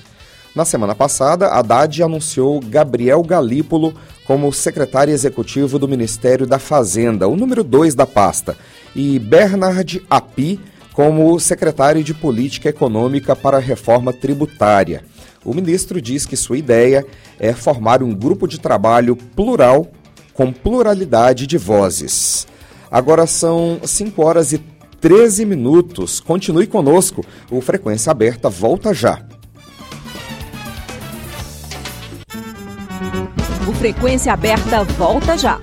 Na 0.56 0.64
semana 0.64 0.96
passada, 0.96 1.48
Haddad 1.48 2.02
anunciou 2.02 2.62
Gabriel 2.62 3.22
Galípolo 3.24 3.94
como 4.26 4.54
secretário 4.54 5.14
executivo 5.14 5.78
do 5.78 5.88
Ministério 5.88 6.48
da 6.48 6.58
Fazenda, 6.58 7.28
o 7.28 7.36
número 7.36 7.62
2 7.62 7.94
da 7.94 8.06
pasta, 8.06 8.58
e 8.96 9.20
Bernard 9.20 10.02
Api 10.10 10.60
como 10.94 11.38
secretário 11.40 12.04
de 12.04 12.14
Política 12.14 12.70
Econômica 12.70 13.36
para 13.36 13.58
a 13.58 13.60
Reforma 13.60 14.14
Tributária. 14.14 15.04
O 15.44 15.54
ministro 15.54 16.02
diz 16.02 16.26
que 16.26 16.38
sua 16.38 16.58
ideia 16.58 17.06
é 17.40 17.54
formar 17.54 18.02
um 18.02 18.14
grupo 18.14 18.48
de 18.48 18.60
trabalho 18.60 19.16
plural 19.16 19.88
com 20.34 20.52
pluralidade 20.52 21.46
de 21.46 21.58
vozes. 21.58 22.48
Agora 22.90 23.28
são 23.28 23.80
5 23.84 24.24
horas 24.24 24.54
e 24.54 24.58
13 25.02 25.46
minutos. 25.46 26.20
Continue 26.20 26.66
conosco. 26.66 27.24
O 27.52 27.62
Frequência 27.62 28.12
Aberta 28.12 28.50
volta 28.50 28.94
já. 28.94 29.22
O 33.68 33.74
Frequência 33.74 34.32
Aberta 34.32 34.84
volta 34.84 35.38
já. 35.38 35.60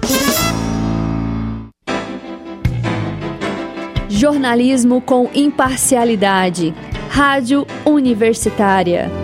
Jornalismo 4.14 5.00
com 5.00 5.31
imparcialidade. 5.33 6.75
Rádio 7.09 7.66
Universitária. 7.87 9.21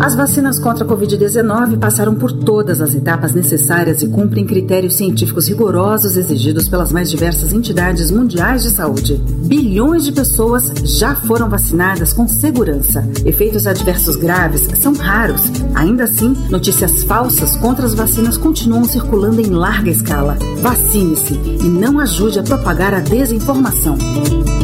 As 0.00 0.14
vacinas 0.14 0.60
contra 0.60 0.84
a 0.84 0.86
Covid-19 0.86 1.78
passaram 1.78 2.14
por 2.14 2.32
todas 2.32 2.80
as 2.80 2.94
etapas 2.94 3.34
necessárias 3.34 4.00
e 4.00 4.08
cumprem 4.08 4.46
critérios 4.46 4.94
científicos 4.94 5.48
rigorosos 5.48 6.16
exigidos 6.16 6.68
pelas 6.68 6.92
mais 6.92 7.10
diversas 7.10 7.52
entidades 7.52 8.10
mundiais 8.10 8.62
de 8.62 8.70
saúde. 8.70 9.20
Bilhões 9.46 10.04
de 10.04 10.12
pessoas 10.12 10.72
já 10.84 11.16
foram 11.16 11.48
vacinadas 11.48 12.12
com 12.12 12.28
segurança. 12.28 13.04
Efeitos 13.24 13.66
adversos 13.66 14.14
graves 14.14 14.68
são 14.80 14.94
raros. 14.94 15.42
Ainda 15.74 16.04
assim, 16.04 16.36
notícias 16.48 17.02
falsas 17.02 17.56
contra 17.56 17.84
as 17.84 17.94
vacinas 17.94 18.36
continuam 18.36 18.84
circulando 18.84 19.40
em 19.40 19.50
larga 19.50 19.90
escala. 19.90 20.38
Vacine-se 20.60 21.34
e 21.34 21.68
não 21.68 21.98
ajude 21.98 22.38
a 22.38 22.42
propagar 22.44 22.94
a 22.94 23.00
desinformação. 23.00 23.96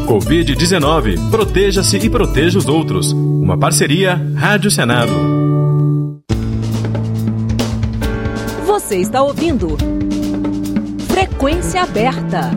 Covid-19. 0.06 1.30
Proteja-se 1.30 1.96
e 1.96 2.10
proteja 2.10 2.58
os 2.58 2.66
outros. 2.68 3.12
Uma 3.12 3.58
parceria 3.58 4.20
Rádio 4.36 4.70
Senado. 4.70 5.23
Você 8.84 8.98
está 8.98 9.22
ouvindo 9.22 9.78
Frequência 11.08 11.82
Aberta. 11.82 12.50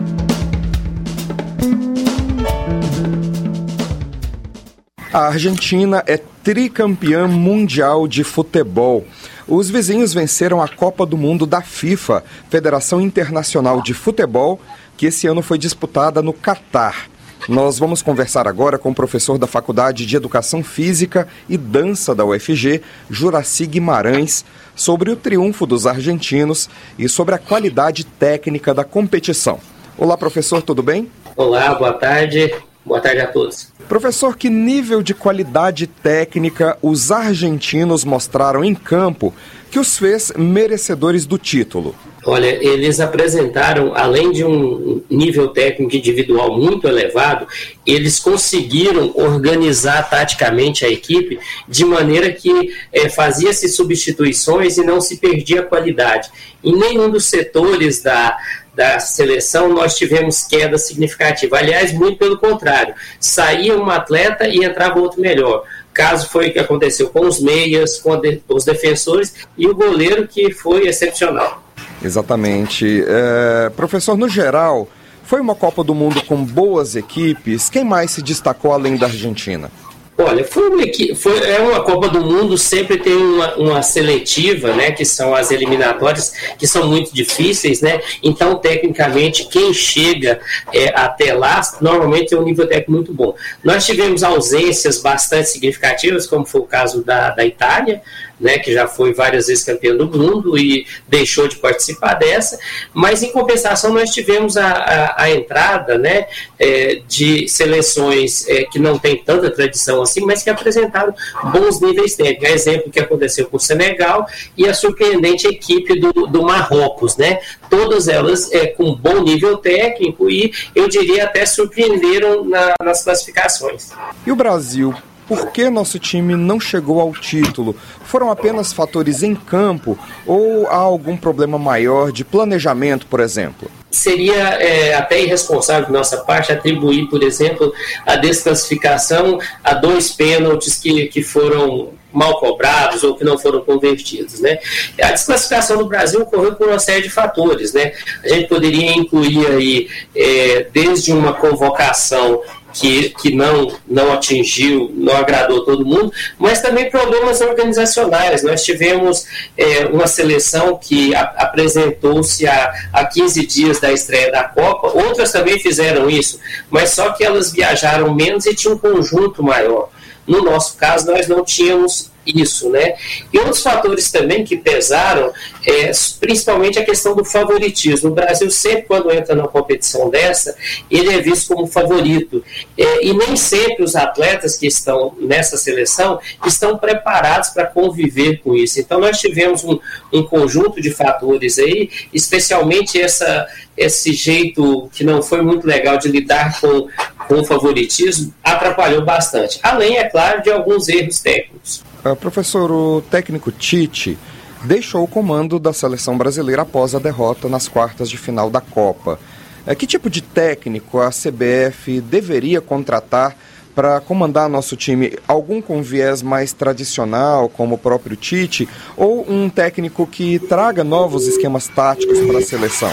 A 5.10 5.20
Argentina 5.28 6.04
é 6.06 6.18
tricampeã 6.18 7.26
mundial 7.26 8.06
de 8.06 8.22
futebol. 8.24 9.06
Os 9.46 9.70
vizinhos 9.70 10.12
venceram 10.12 10.60
a 10.60 10.68
Copa 10.68 11.06
do 11.06 11.16
Mundo 11.16 11.46
da 11.46 11.62
FIFA, 11.62 12.22
Federação 12.50 13.00
Internacional 13.00 13.80
de 13.80 13.94
Futebol, 13.94 14.60
que 14.98 15.06
esse 15.06 15.26
ano 15.26 15.40
foi 15.40 15.56
disputada 15.56 16.20
no 16.20 16.34
Catar. 16.34 17.08
Nós 17.46 17.78
vamos 17.78 18.02
conversar 18.02 18.48
agora 18.48 18.78
com 18.78 18.90
o 18.90 18.94
professor 18.94 19.38
da 19.38 19.46
Faculdade 19.46 20.06
de 20.06 20.16
Educação 20.16 20.62
Física 20.62 21.28
e 21.48 21.56
Dança 21.56 22.14
da 22.14 22.24
UFG, 22.24 22.82
Juraci 23.10 23.66
Guimarães, 23.66 24.44
sobre 24.74 25.10
o 25.10 25.16
triunfo 25.16 25.66
dos 25.66 25.86
argentinos 25.86 26.68
e 26.98 27.08
sobre 27.08 27.34
a 27.34 27.38
qualidade 27.38 28.04
técnica 28.04 28.74
da 28.74 28.84
competição. 28.84 29.60
Olá, 29.96 30.16
professor, 30.16 30.62
tudo 30.62 30.82
bem? 30.82 31.10
Olá, 31.36 31.74
boa 31.74 31.92
tarde. 31.92 32.52
Boa 32.88 33.02
tarde 33.02 33.20
a 33.20 33.26
todos. 33.26 33.68
Professor, 33.86 34.34
que 34.34 34.48
nível 34.48 35.02
de 35.02 35.12
qualidade 35.12 35.86
técnica 35.86 36.78
os 36.80 37.12
argentinos 37.12 38.02
mostraram 38.02 38.64
em 38.64 38.74
campo 38.74 39.34
que 39.70 39.78
os 39.78 39.98
fez 39.98 40.32
merecedores 40.34 41.26
do 41.26 41.36
título? 41.36 41.94
Olha, 42.24 42.46
eles 42.46 42.98
apresentaram, 42.98 43.94
além 43.94 44.32
de 44.32 44.42
um 44.42 45.02
nível 45.10 45.48
técnico 45.48 45.94
individual 45.94 46.58
muito 46.58 46.88
elevado, 46.88 47.46
eles 47.86 48.18
conseguiram 48.18 49.12
organizar 49.14 50.08
taticamente 50.08 50.84
a 50.84 50.88
equipe 50.88 51.38
de 51.68 51.84
maneira 51.84 52.32
que 52.32 52.70
é, 52.92 53.08
fazia-se 53.08 53.68
substituições 53.68 54.78
e 54.78 54.84
não 54.84 55.00
se 55.00 55.18
perdia 55.18 55.60
a 55.60 55.64
qualidade. 55.64 56.30
Em 56.64 56.76
nenhum 56.76 57.10
dos 57.10 57.26
setores 57.26 58.02
da, 58.02 58.36
da 58.78 59.00
seleção 59.00 59.70
nós 59.70 59.96
tivemos 59.96 60.44
queda 60.44 60.78
significativa. 60.78 61.58
Aliás, 61.58 61.92
muito 61.92 62.16
pelo 62.16 62.38
contrário, 62.38 62.94
saía 63.18 63.76
um 63.76 63.90
atleta 63.90 64.46
e 64.46 64.64
entrava 64.64 65.00
outro 65.00 65.20
melhor 65.20 65.64
caso 65.92 66.28
foi 66.28 66.50
o 66.50 66.52
que 66.52 66.60
aconteceu 66.60 67.08
com 67.08 67.26
os 67.26 67.40
meias, 67.40 67.98
com 67.98 68.20
os 68.48 68.64
defensores 68.64 69.34
e 69.56 69.66
o 69.66 69.74
goleiro 69.74 70.28
que 70.28 70.52
foi 70.52 70.86
excepcional. 70.86 71.60
Exatamente. 72.00 73.02
É, 73.04 73.68
professor, 73.70 74.16
no 74.16 74.28
geral, 74.28 74.88
foi 75.24 75.40
uma 75.40 75.56
Copa 75.56 75.82
do 75.82 75.96
Mundo 75.96 76.22
com 76.22 76.44
boas 76.44 76.94
equipes. 76.94 77.68
Quem 77.68 77.84
mais 77.84 78.12
se 78.12 78.22
destacou 78.22 78.72
além 78.72 78.96
da 78.96 79.06
Argentina? 79.06 79.72
Olha, 80.20 80.44
foi 80.44 80.68
uma, 80.68 80.82
foi, 81.14 81.38
é 81.48 81.60
uma 81.60 81.80
Copa 81.84 82.08
do 82.08 82.20
Mundo, 82.20 82.58
sempre 82.58 82.96
tem 82.96 83.14
uma, 83.14 83.54
uma, 83.54 83.82
seletiva, 83.82 84.72
né, 84.74 84.90
que 84.90 85.04
são 85.04 85.32
as 85.32 85.52
eliminatórias, 85.52 86.32
que 86.58 86.66
são 86.66 86.88
muito 86.88 87.14
difíceis, 87.14 87.80
né, 87.80 88.00
então, 88.20 88.56
tecnicamente, 88.56 89.44
quem 89.44 89.72
chega 89.72 90.40
é, 90.74 90.88
até 90.88 91.32
lá, 91.32 91.60
normalmente 91.80 92.30
tem 92.30 92.38
um 92.38 92.42
nível 92.42 92.66
técnico 92.66 92.90
muito 92.90 93.14
bom. 93.14 93.36
Nós 93.62 93.86
tivemos 93.86 94.24
ausências 94.24 95.00
bastante 95.00 95.50
significativas, 95.50 96.26
como 96.26 96.44
foi 96.44 96.62
o 96.62 96.64
caso 96.64 97.04
da, 97.04 97.30
da 97.30 97.46
Itália, 97.46 98.02
né, 98.40 98.58
que 98.58 98.72
já 98.72 98.86
foi 98.86 99.12
várias 99.12 99.46
vezes 99.46 99.64
campeão 99.64 99.96
do 99.96 100.06
mundo 100.06 100.58
e 100.58 100.86
deixou 101.08 101.48
de 101.48 101.56
participar 101.56 102.14
dessa, 102.14 102.58
mas 102.92 103.22
em 103.22 103.30
compensação 103.32 103.92
nós 103.92 104.10
tivemos 104.10 104.56
a, 104.56 104.66
a, 104.66 105.22
a 105.24 105.30
entrada 105.30 105.98
né, 105.98 106.26
é, 106.58 107.00
de 107.06 107.48
seleções 107.48 108.48
é, 108.48 108.64
que 108.64 108.78
não 108.78 108.98
têm 108.98 109.16
tanta 109.16 109.50
tradição 109.50 110.02
assim, 110.02 110.24
mas 110.24 110.42
que 110.42 110.50
apresentaram 110.50 111.14
bons 111.52 111.80
níveis 111.80 112.14
técnicos. 112.14 112.48
Exemplo 112.48 112.90
que 112.90 113.00
aconteceu 113.00 113.46
com 113.46 113.56
o 113.56 113.60
Senegal 113.60 114.26
e 114.56 114.66
a 114.66 114.74
surpreendente 114.74 115.46
equipe 115.46 115.98
do, 115.98 116.26
do 116.26 116.42
Marrocos, 116.42 117.16
né? 117.16 117.40
Todas 117.70 118.08
elas 118.08 118.50
é, 118.52 118.66
com 118.66 118.94
bom 118.94 119.22
nível 119.22 119.58
técnico 119.58 120.30
e 120.30 120.52
eu 120.74 120.88
diria 120.88 121.24
até 121.24 121.44
surpreenderam 121.46 122.44
na, 122.44 122.74
nas 122.82 123.04
classificações. 123.04 123.90
E 124.26 124.32
o 124.32 124.36
Brasil 124.36 124.94
por 125.28 125.50
que 125.50 125.68
nosso 125.68 125.98
time 125.98 126.34
não 126.34 126.58
chegou 126.58 127.00
ao 127.00 127.12
título? 127.12 127.76
Foram 128.04 128.30
apenas 128.30 128.72
fatores 128.72 129.22
em 129.22 129.34
campo 129.34 129.98
ou 130.26 130.66
há 130.68 130.76
algum 130.76 131.16
problema 131.16 131.58
maior 131.58 132.10
de 132.10 132.24
planejamento, 132.24 133.06
por 133.06 133.20
exemplo? 133.20 133.70
Seria 133.90 134.34
é, 134.34 134.94
até 134.94 135.22
irresponsável 135.22 135.86
de 135.86 135.92
nossa 135.92 136.18
parte 136.18 136.50
atribuir, 136.50 137.08
por 137.08 137.22
exemplo, 137.22 137.72
a 138.06 138.16
desclassificação 138.16 139.38
a 139.62 139.74
dois 139.74 140.10
pênaltis 140.10 140.76
que, 140.76 141.06
que 141.06 141.22
foram 141.22 141.90
mal 142.12 142.40
cobrados 142.40 143.04
ou 143.04 143.14
que 143.14 143.24
não 143.24 143.38
foram 143.38 143.60
convertidos. 143.60 144.40
Né? 144.40 144.58
A 145.00 145.12
desclassificação 145.12 145.78
do 145.78 145.86
Brasil 145.86 146.22
ocorreu 146.22 146.54
por 146.54 146.68
uma 146.68 146.78
série 146.78 147.02
de 147.02 147.10
fatores. 147.10 147.72
Né? 147.72 147.92
A 148.24 148.28
gente 148.28 148.48
poderia 148.48 148.92
incluir 148.92 149.46
aí 149.46 149.88
é, 150.16 150.66
desde 150.72 151.12
uma 151.12 151.34
convocação 151.34 152.42
que, 152.72 153.10
que 153.10 153.34
não, 153.34 153.72
não 153.86 154.12
atingiu, 154.12 154.90
não 154.94 155.16
agradou 155.16 155.64
todo 155.64 155.84
mundo, 155.84 156.12
mas 156.38 156.60
também 156.60 156.90
problemas 156.90 157.40
organizacionais. 157.40 158.42
Nós 158.42 158.64
tivemos 158.64 159.26
é, 159.56 159.86
uma 159.86 160.06
seleção 160.06 160.76
que 160.76 161.14
apresentou-se 161.14 162.46
há, 162.46 162.72
há 162.92 163.04
15 163.04 163.46
dias 163.46 163.80
da 163.80 163.92
estreia 163.92 164.30
da 164.30 164.44
Copa, 164.44 164.88
outras 164.88 165.32
também 165.32 165.58
fizeram 165.58 166.08
isso, 166.08 166.38
mas 166.70 166.90
só 166.90 167.12
que 167.12 167.24
elas 167.24 167.52
viajaram 167.52 168.14
menos 168.14 168.46
e 168.46 168.54
tinham 168.54 168.74
um 168.74 168.78
conjunto 168.78 169.42
maior. 169.42 169.90
No 170.26 170.42
nosso 170.42 170.76
caso, 170.76 171.10
nós 171.10 171.26
não 171.26 171.42
tínhamos 171.42 172.10
isso, 172.34 172.68
né? 172.70 172.94
E 173.32 173.38
outros 173.38 173.62
fatores 173.62 174.10
também 174.10 174.44
que 174.44 174.56
pesaram, 174.56 175.32
é, 175.66 175.90
principalmente 176.20 176.78
a 176.78 176.84
questão 176.84 177.14
do 177.14 177.24
favoritismo. 177.24 178.10
O 178.10 178.14
Brasil 178.14 178.50
sempre, 178.50 178.82
quando 178.82 179.10
entra 179.10 179.34
numa 179.34 179.48
competição 179.48 180.10
dessa, 180.10 180.56
ele 180.90 181.14
é 181.14 181.20
visto 181.20 181.54
como 181.54 181.66
favorito. 181.66 182.44
É, 182.76 183.04
e 183.06 183.12
nem 183.12 183.36
sempre 183.36 183.82
os 183.82 183.96
atletas 183.96 184.56
que 184.56 184.66
estão 184.66 185.14
nessa 185.20 185.56
seleção 185.56 186.20
estão 186.46 186.76
preparados 186.76 187.50
para 187.50 187.66
conviver 187.66 188.38
com 188.38 188.54
isso. 188.54 188.80
Então, 188.80 189.00
nós 189.00 189.18
tivemos 189.18 189.64
um, 189.64 189.78
um 190.12 190.22
conjunto 190.22 190.80
de 190.80 190.90
fatores 190.90 191.58
aí, 191.58 191.90
especialmente 192.12 193.00
essa, 193.00 193.46
esse 193.76 194.12
jeito 194.12 194.88
que 194.92 195.04
não 195.04 195.22
foi 195.22 195.42
muito 195.42 195.66
legal 195.66 195.98
de 195.98 196.08
lidar 196.08 196.60
com, 196.60 196.88
com 197.26 197.40
o 197.40 197.44
favoritismo, 197.44 198.34
atrapalhou 198.42 199.04
bastante. 199.04 199.58
Além, 199.62 199.98
é 199.98 200.04
claro, 200.04 200.42
de 200.42 200.50
alguns 200.50 200.88
erros 200.88 201.20
técnicos. 201.20 201.87
Professor, 202.16 202.70
o 202.70 203.00
técnico 203.02 203.50
Tite 203.50 204.18
deixou 204.64 205.02
o 205.04 205.08
comando 205.08 205.58
da 205.58 205.72
seleção 205.72 206.16
brasileira 206.16 206.62
após 206.62 206.94
a 206.94 206.98
derrota 206.98 207.48
nas 207.48 207.68
quartas 207.68 208.10
de 208.10 208.16
final 208.16 208.50
da 208.50 208.60
Copa. 208.60 209.18
Uh, 209.66 209.76
que 209.76 209.86
tipo 209.86 210.08
de 210.08 210.22
técnico 210.22 211.00
a 211.00 211.10
CBF 211.10 212.00
deveria 212.00 212.60
contratar 212.60 213.36
para 213.74 214.00
comandar 214.00 214.48
nosso 214.48 214.76
time? 214.76 215.16
Algum 215.28 215.62
com 215.62 215.82
viés 215.82 216.22
mais 216.22 216.52
tradicional, 216.52 217.48
como 217.48 217.76
o 217.76 217.78
próprio 217.78 218.16
Tite, 218.16 218.68
ou 218.96 219.24
um 219.30 219.48
técnico 219.48 220.06
que 220.06 220.38
traga 220.38 220.82
novos 220.82 221.26
esquemas 221.26 221.68
táticos 221.68 222.18
para 222.20 222.38
a 222.38 222.42
seleção? 222.42 222.92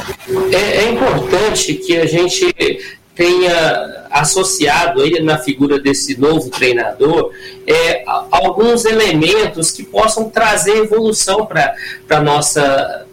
É, 0.52 0.86
é 0.86 0.92
importante 0.92 1.74
que 1.74 1.98
a 1.98 2.06
gente 2.06 2.54
tenha 3.16 4.08
associado 4.12 5.02
aí 5.02 5.22
na 5.22 5.38
figura 5.38 5.80
desse 5.80 6.20
novo 6.20 6.50
treinador 6.50 7.32
é, 7.66 8.04
alguns 8.32 8.86
elementos 8.86 9.72
que 9.72 9.84
possam 9.84 10.30
trazer 10.30 10.78
evolução 10.78 11.46
para 11.46 11.76
a 12.10 12.22
nossa 12.22 13.06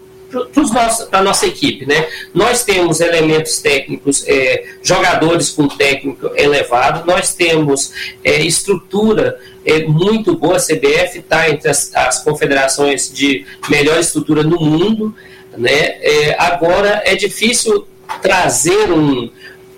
para 1.11 1.19
a 1.19 1.23
nossa 1.23 1.47
equipe, 1.47 1.85
né? 1.85 2.09
Nós 2.33 2.65
temos 2.65 3.01
elementos 3.01 3.59
técnicos, 3.59 4.25
é, 4.27 4.65
jogadores 4.83 5.51
com 5.51 5.69
técnico 5.69 6.31
elevado, 6.35 7.07
nós 7.07 7.35
temos 7.35 7.93
é, 8.25 8.41
estrutura 8.41 9.39
é, 9.65 9.85
muito 9.85 10.35
boa, 10.35 10.57
a 10.57 10.61
CBF 10.61 11.19
está 11.19 11.51
entre 11.51 11.69
as, 11.69 11.95
as, 11.95 12.25
confederações 12.25 13.13
de 13.13 13.45
melhor 13.69 14.01
estrutura 14.01 14.43
no 14.43 14.59
mundo, 14.59 15.15
né? 15.57 15.99
É, 16.01 16.35
agora 16.39 17.03
é 17.05 17.15
difícil 17.15 17.87
trazer 18.23 18.91
um, 18.91 19.31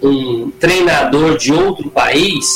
um 0.06 0.50
treinador 0.58 1.36
de 1.38 1.52
outro 1.52 1.90
país 1.90 2.46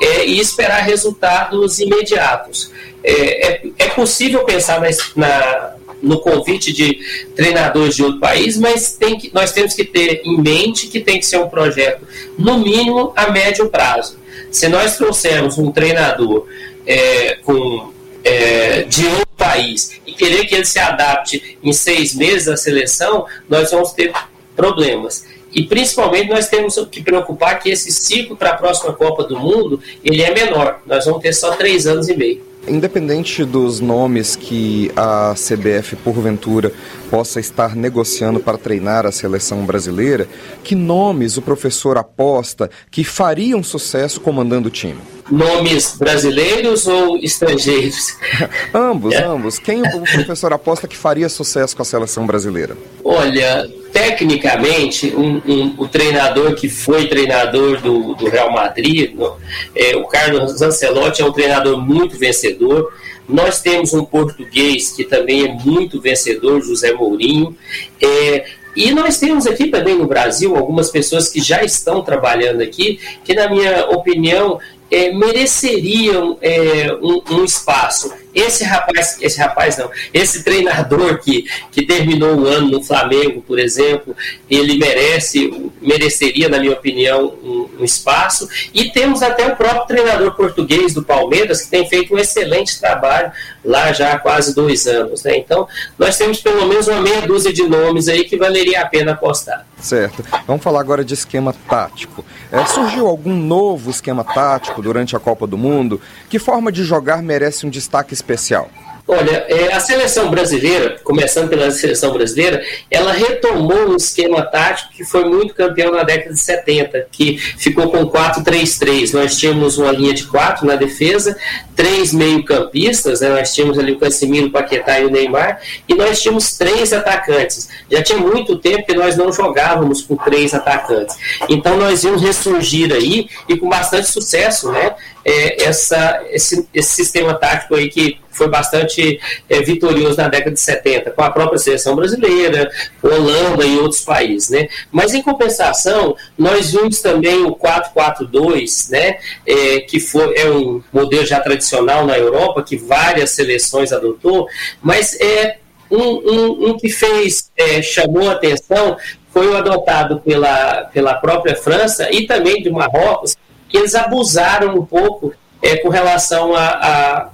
é, 0.00 0.26
e 0.26 0.38
esperar 0.38 0.82
resultados 0.82 1.78
imediatos. 1.78 2.70
É, 3.02 3.46
é, 3.46 3.62
é 3.78 3.88
possível 3.88 4.44
pensar 4.44 4.80
na, 4.80 4.88
na, 5.16 5.74
no 6.02 6.20
convite 6.20 6.72
de 6.72 7.00
treinadores 7.34 7.96
de 7.96 8.02
outro 8.02 8.20
país, 8.20 8.56
mas 8.56 8.92
tem 8.92 9.18
que, 9.18 9.30
nós 9.32 9.52
temos 9.52 9.74
que 9.74 9.84
ter 9.84 10.22
em 10.24 10.40
mente 10.40 10.88
que 10.88 11.00
tem 11.00 11.18
que 11.18 11.26
ser 11.26 11.38
um 11.38 11.48
projeto, 11.48 12.06
no 12.38 12.58
mínimo, 12.58 13.12
a 13.16 13.30
médio 13.30 13.68
prazo. 13.68 14.18
Se 14.50 14.68
nós 14.68 14.96
trouxermos 14.96 15.58
um 15.58 15.70
treinador 15.70 16.46
é, 16.86 17.36
com, 17.44 17.92
é, 18.24 18.82
de 18.82 19.06
outro 19.06 19.28
país 19.36 20.00
e 20.06 20.12
querer 20.12 20.46
que 20.46 20.54
ele 20.54 20.64
se 20.64 20.78
adapte 20.78 21.58
em 21.62 21.72
seis 21.72 22.14
meses 22.14 22.48
à 22.48 22.56
seleção, 22.56 23.26
nós 23.48 23.70
vamos 23.70 23.92
ter 23.92 24.12
problemas. 24.56 25.24
E 25.52 25.62
principalmente 25.62 26.28
nós 26.28 26.48
temos 26.48 26.76
que 26.90 27.02
preocupar 27.02 27.58
que 27.58 27.70
esse 27.70 27.90
ciclo 27.90 28.36
para 28.36 28.50
a 28.50 28.54
próxima 28.54 28.92
Copa 28.92 29.24
do 29.24 29.38
Mundo 29.38 29.80
ele 30.04 30.22
é 30.22 30.32
menor. 30.32 30.80
Nós 30.86 31.04
vamos 31.04 31.22
ter 31.22 31.32
só 31.32 31.52
três 31.52 31.86
anos 31.86 32.08
e 32.08 32.16
meio. 32.16 32.48
Independente 32.66 33.44
dos 33.44 33.80
nomes 33.80 34.36
que 34.36 34.92
a 34.94 35.34
CBF, 35.34 35.96
porventura, 35.96 36.72
possa 37.10 37.40
estar 37.40 37.74
negociando 37.74 38.40
para 38.40 38.58
treinar 38.58 39.06
a 39.06 39.12
seleção 39.12 39.64
brasileira, 39.64 40.28
que 40.62 40.74
nomes 40.74 41.38
o 41.38 41.42
professor 41.42 41.96
aposta 41.96 42.70
que 42.90 43.02
fariam 43.04 43.62
sucesso 43.62 44.20
comandando 44.20 44.68
o 44.68 44.70
time? 44.70 44.98
Nomes 45.30 45.96
brasileiros 45.98 46.86
ou 46.86 47.16
estrangeiros? 47.18 48.16
ambos, 48.74 49.14
é. 49.14 49.24
ambos. 49.24 49.58
Quem 49.58 49.82
o 49.82 50.02
professor 50.02 50.52
aposta 50.52 50.86
que 50.86 50.96
faria 50.96 51.28
sucesso 51.28 51.74
com 51.74 51.82
a 51.82 51.86
seleção 51.86 52.26
brasileira? 52.26 52.76
Olha, 53.02 53.66
tecnicamente, 53.92 55.14
um, 55.14 55.40
um, 55.46 55.74
o 55.78 55.88
treinador 55.88 56.54
que 56.54 56.68
foi 56.68 57.06
treinador 57.06 57.80
do, 57.80 58.14
do 58.14 58.28
Real 58.28 58.50
Madrid, 58.50 59.14
no, 59.14 59.36
é, 59.74 59.96
o 59.96 60.04
Carlos 60.04 60.60
Ancelotti, 60.60 61.22
é 61.22 61.24
um 61.24 61.32
treinador 61.32 61.80
muito 61.80 62.16
vencedor. 62.18 62.92
Nós 63.28 63.60
temos 63.60 63.92
um 63.92 64.04
português 64.04 64.90
que 64.90 65.04
também 65.04 65.44
é 65.44 65.52
muito 65.52 66.00
vencedor, 66.00 66.62
José 66.62 66.92
Mourinho. 66.92 67.56
É, 68.00 68.46
e 68.74 68.92
nós 68.92 69.18
temos 69.18 69.46
aqui 69.46 69.66
também 69.66 69.96
no 69.96 70.06
Brasil 70.06 70.56
algumas 70.56 70.90
pessoas 70.90 71.28
que 71.28 71.40
já 71.40 71.62
estão 71.64 72.02
trabalhando 72.02 72.62
aqui, 72.62 73.00
que, 73.24 73.34
na 73.34 73.48
minha 73.50 73.86
opinião, 73.90 74.58
é, 74.90 75.12
mereceriam 75.12 76.38
é, 76.40 76.96
um, 77.02 77.20
um, 77.30 77.44
espaço. 77.44 78.12
Esse 78.38 78.62
rapaz, 78.62 79.18
esse 79.20 79.38
rapaz 79.40 79.76
não, 79.78 79.90
esse 80.14 80.44
treinador 80.44 81.18
que, 81.18 81.44
que 81.72 81.82
terminou 81.84 82.36
o 82.36 82.46
ano 82.46 82.70
no 82.70 82.82
Flamengo, 82.82 83.42
por 83.42 83.58
exemplo, 83.58 84.14
ele 84.48 84.78
merece, 84.78 85.70
mereceria, 85.82 86.48
na 86.48 86.60
minha 86.60 86.72
opinião, 86.72 87.34
um, 87.42 87.68
um 87.80 87.84
espaço. 87.84 88.48
E 88.72 88.90
temos 88.90 89.22
até 89.22 89.46
o 89.46 89.56
próprio 89.56 89.86
treinador 89.86 90.36
português 90.36 90.94
do 90.94 91.02
Palmeiras, 91.02 91.62
que 91.62 91.70
tem 91.70 91.88
feito 91.88 92.14
um 92.14 92.18
excelente 92.18 92.78
trabalho 92.78 93.32
lá 93.64 93.92
já 93.92 94.12
há 94.12 94.18
quase 94.18 94.54
dois 94.54 94.86
anos. 94.86 95.24
Né? 95.24 95.38
Então, 95.38 95.66
nós 95.98 96.16
temos 96.16 96.40
pelo 96.40 96.66
menos 96.66 96.86
uma 96.86 97.00
meia 97.00 97.22
dúzia 97.22 97.52
de 97.52 97.64
nomes 97.64 98.08
aí 98.08 98.24
que 98.24 98.36
valeria 98.36 98.82
a 98.82 98.86
pena 98.86 99.12
apostar. 99.12 99.66
Certo. 99.80 100.24
Vamos 100.46 100.62
falar 100.62 100.80
agora 100.80 101.04
de 101.04 101.14
esquema 101.14 101.54
tático. 101.68 102.24
É, 102.50 102.64
surgiu 102.66 103.06
algum 103.06 103.36
novo 103.36 103.90
esquema 103.90 104.24
tático 104.24 104.82
durante 104.82 105.14
a 105.14 105.20
Copa 105.20 105.46
do 105.46 105.56
Mundo? 105.56 106.00
Que 106.28 106.38
forma 106.38 106.72
de 106.72 106.82
jogar 106.82 107.22
merece 107.22 107.66
um 107.66 107.70
destaque? 107.70 108.14
especial. 108.28 108.70
Olha, 109.10 109.46
é, 109.48 109.72
a 109.72 109.80
seleção 109.80 110.30
brasileira, 110.30 111.00
começando 111.02 111.48
pela 111.48 111.70
seleção 111.70 112.12
brasileira, 112.12 112.62
ela 112.90 113.10
retomou 113.10 113.88
um 113.88 113.96
esquema 113.96 114.42
tático 114.42 114.92
que 114.92 115.02
foi 115.02 115.24
muito 115.24 115.54
campeão 115.54 115.90
na 115.90 116.02
década 116.02 116.34
de 116.34 116.38
70, 116.38 117.06
que 117.10 117.38
ficou 117.38 117.90
com 117.90 118.06
4-3-3. 118.06 119.14
Nós 119.14 119.38
tínhamos 119.38 119.78
uma 119.78 119.90
linha 119.92 120.12
de 120.12 120.24
quatro 120.24 120.66
na 120.66 120.76
defesa, 120.76 121.34
três 121.74 122.12
meio-campistas, 122.12 123.22
né? 123.22 123.30
nós 123.30 123.54
tínhamos 123.54 123.78
ali 123.78 123.92
o 123.92 123.98
Casemiro, 123.98 124.48
o 124.48 124.50
Paquetá 124.50 125.00
e 125.00 125.06
o 125.06 125.10
Neymar, 125.10 125.58
e 125.88 125.94
nós 125.94 126.20
tínhamos 126.20 126.58
três 126.58 126.92
atacantes. 126.92 127.66
Já 127.90 128.02
tinha 128.02 128.18
muito 128.18 128.58
tempo 128.58 128.84
que 128.84 128.94
nós 128.94 129.16
não 129.16 129.32
jogávamos 129.32 130.02
com 130.02 130.16
três 130.16 130.52
atacantes. 130.52 131.16
Então 131.48 131.78
nós 131.78 132.04
íamos 132.04 132.20
ressurgir 132.20 132.92
aí 132.92 133.30
e 133.48 133.56
com 133.56 133.70
bastante 133.70 134.06
sucesso, 134.08 134.70
né? 134.70 134.94
É, 135.24 135.64
essa, 135.64 136.22
esse, 136.30 136.68
esse 136.74 136.90
sistema 136.90 137.34
tático 137.34 137.74
aí 137.74 137.88
que 137.88 138.18
foi 138.38 138.48
bastante 138.48 139.20
é, 139.48 139.60
vitorioso 139.60 140.16
na 140.16 140.28
década 140.28 140.52
de 140.52 140.60
70, 140.60 141.10
com 141.10 141.22
a 141.22 141.30
própria 141.30 141.58
seleção 141.58 141.96
brasileira, 141.96 142.70
Holanda 143.02 143.66
e 143.66 143.76
outros 143.78 144.02
países. 144.02 144.48
Né? 144.48 144.68
Mas, 144.90 145.12
em 145.12 145.20
compensação, 145.20 146.16
nós 146.38 146.70
vimos 146.70 147.00
também 147.00 147.44
o 147.44 147.54
4-4-2, 147.54 148.90
né, 148.90 149.18
é, 149.44 149.80
que 149.80 149.98
foi, 149.98 150.34
é 150.36 150.48
um 150.48 150.82
modelo 150.92 151.26
já 151.26 151.40
tradicional 151.40 152.06
na 152.06 152.16
Europa, 152.16 152.62
que 152.62 152.76
várias 152.76 153.30
seleções 153.30 153.92
adotou, 153.92 154.46
mas 154.80 155.18
é 155.20 155.58
um, 155.90 155.98
um, 155.98 156.68
um 156.68 156.78
que 156.78 156.88
fez, 156.88 157.50
é, 157.56 157.82
chamou 157.82 158.28
a 158.28 158.34
atenção, 158.34 158.96
foi 159.32 159.48
o 159.48 159.56
adotado 159.56 160.20
pela, 160.20 160.84
pela 160.92 161.14
própria 161.14 161.56
França 161.56 162.08
e 162.10 162.26
também 162.26 162.62
de 162.62 162.70
Marrocos, 162.70 163.36
que 163.68 163.76
eles 163.76 163.94
abusaram 163.94 164.76
um 164.76 164.84
pouco 164.84 165.34
é, 165.62 165.76
com 165.76 165.88
relação 165.88 166.54
a, 166.54 166.68
a 166.68 167.30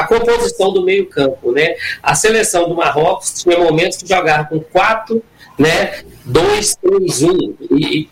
a 0.00 0.06
composição 0.06 0.72
do 0.72 0.82
meio-campo, 0.82 1.52
né? 1.52 1.74
A 2.02 2.14
seleção 2.14 2.68
do 2.68 2.74
Marrocos 2.74 3.42
tinha 3.42 3.58
momentos 3.58 3.98
que 3.98 4.08
jogava 4.08 4.44
com 4.44 4.58
4, 4.60 5.22
né? 5.58 6.02
2, 6.24 6.76
3, 6.76 7.22
1. 7.22 7.54
E, 7.72 8.08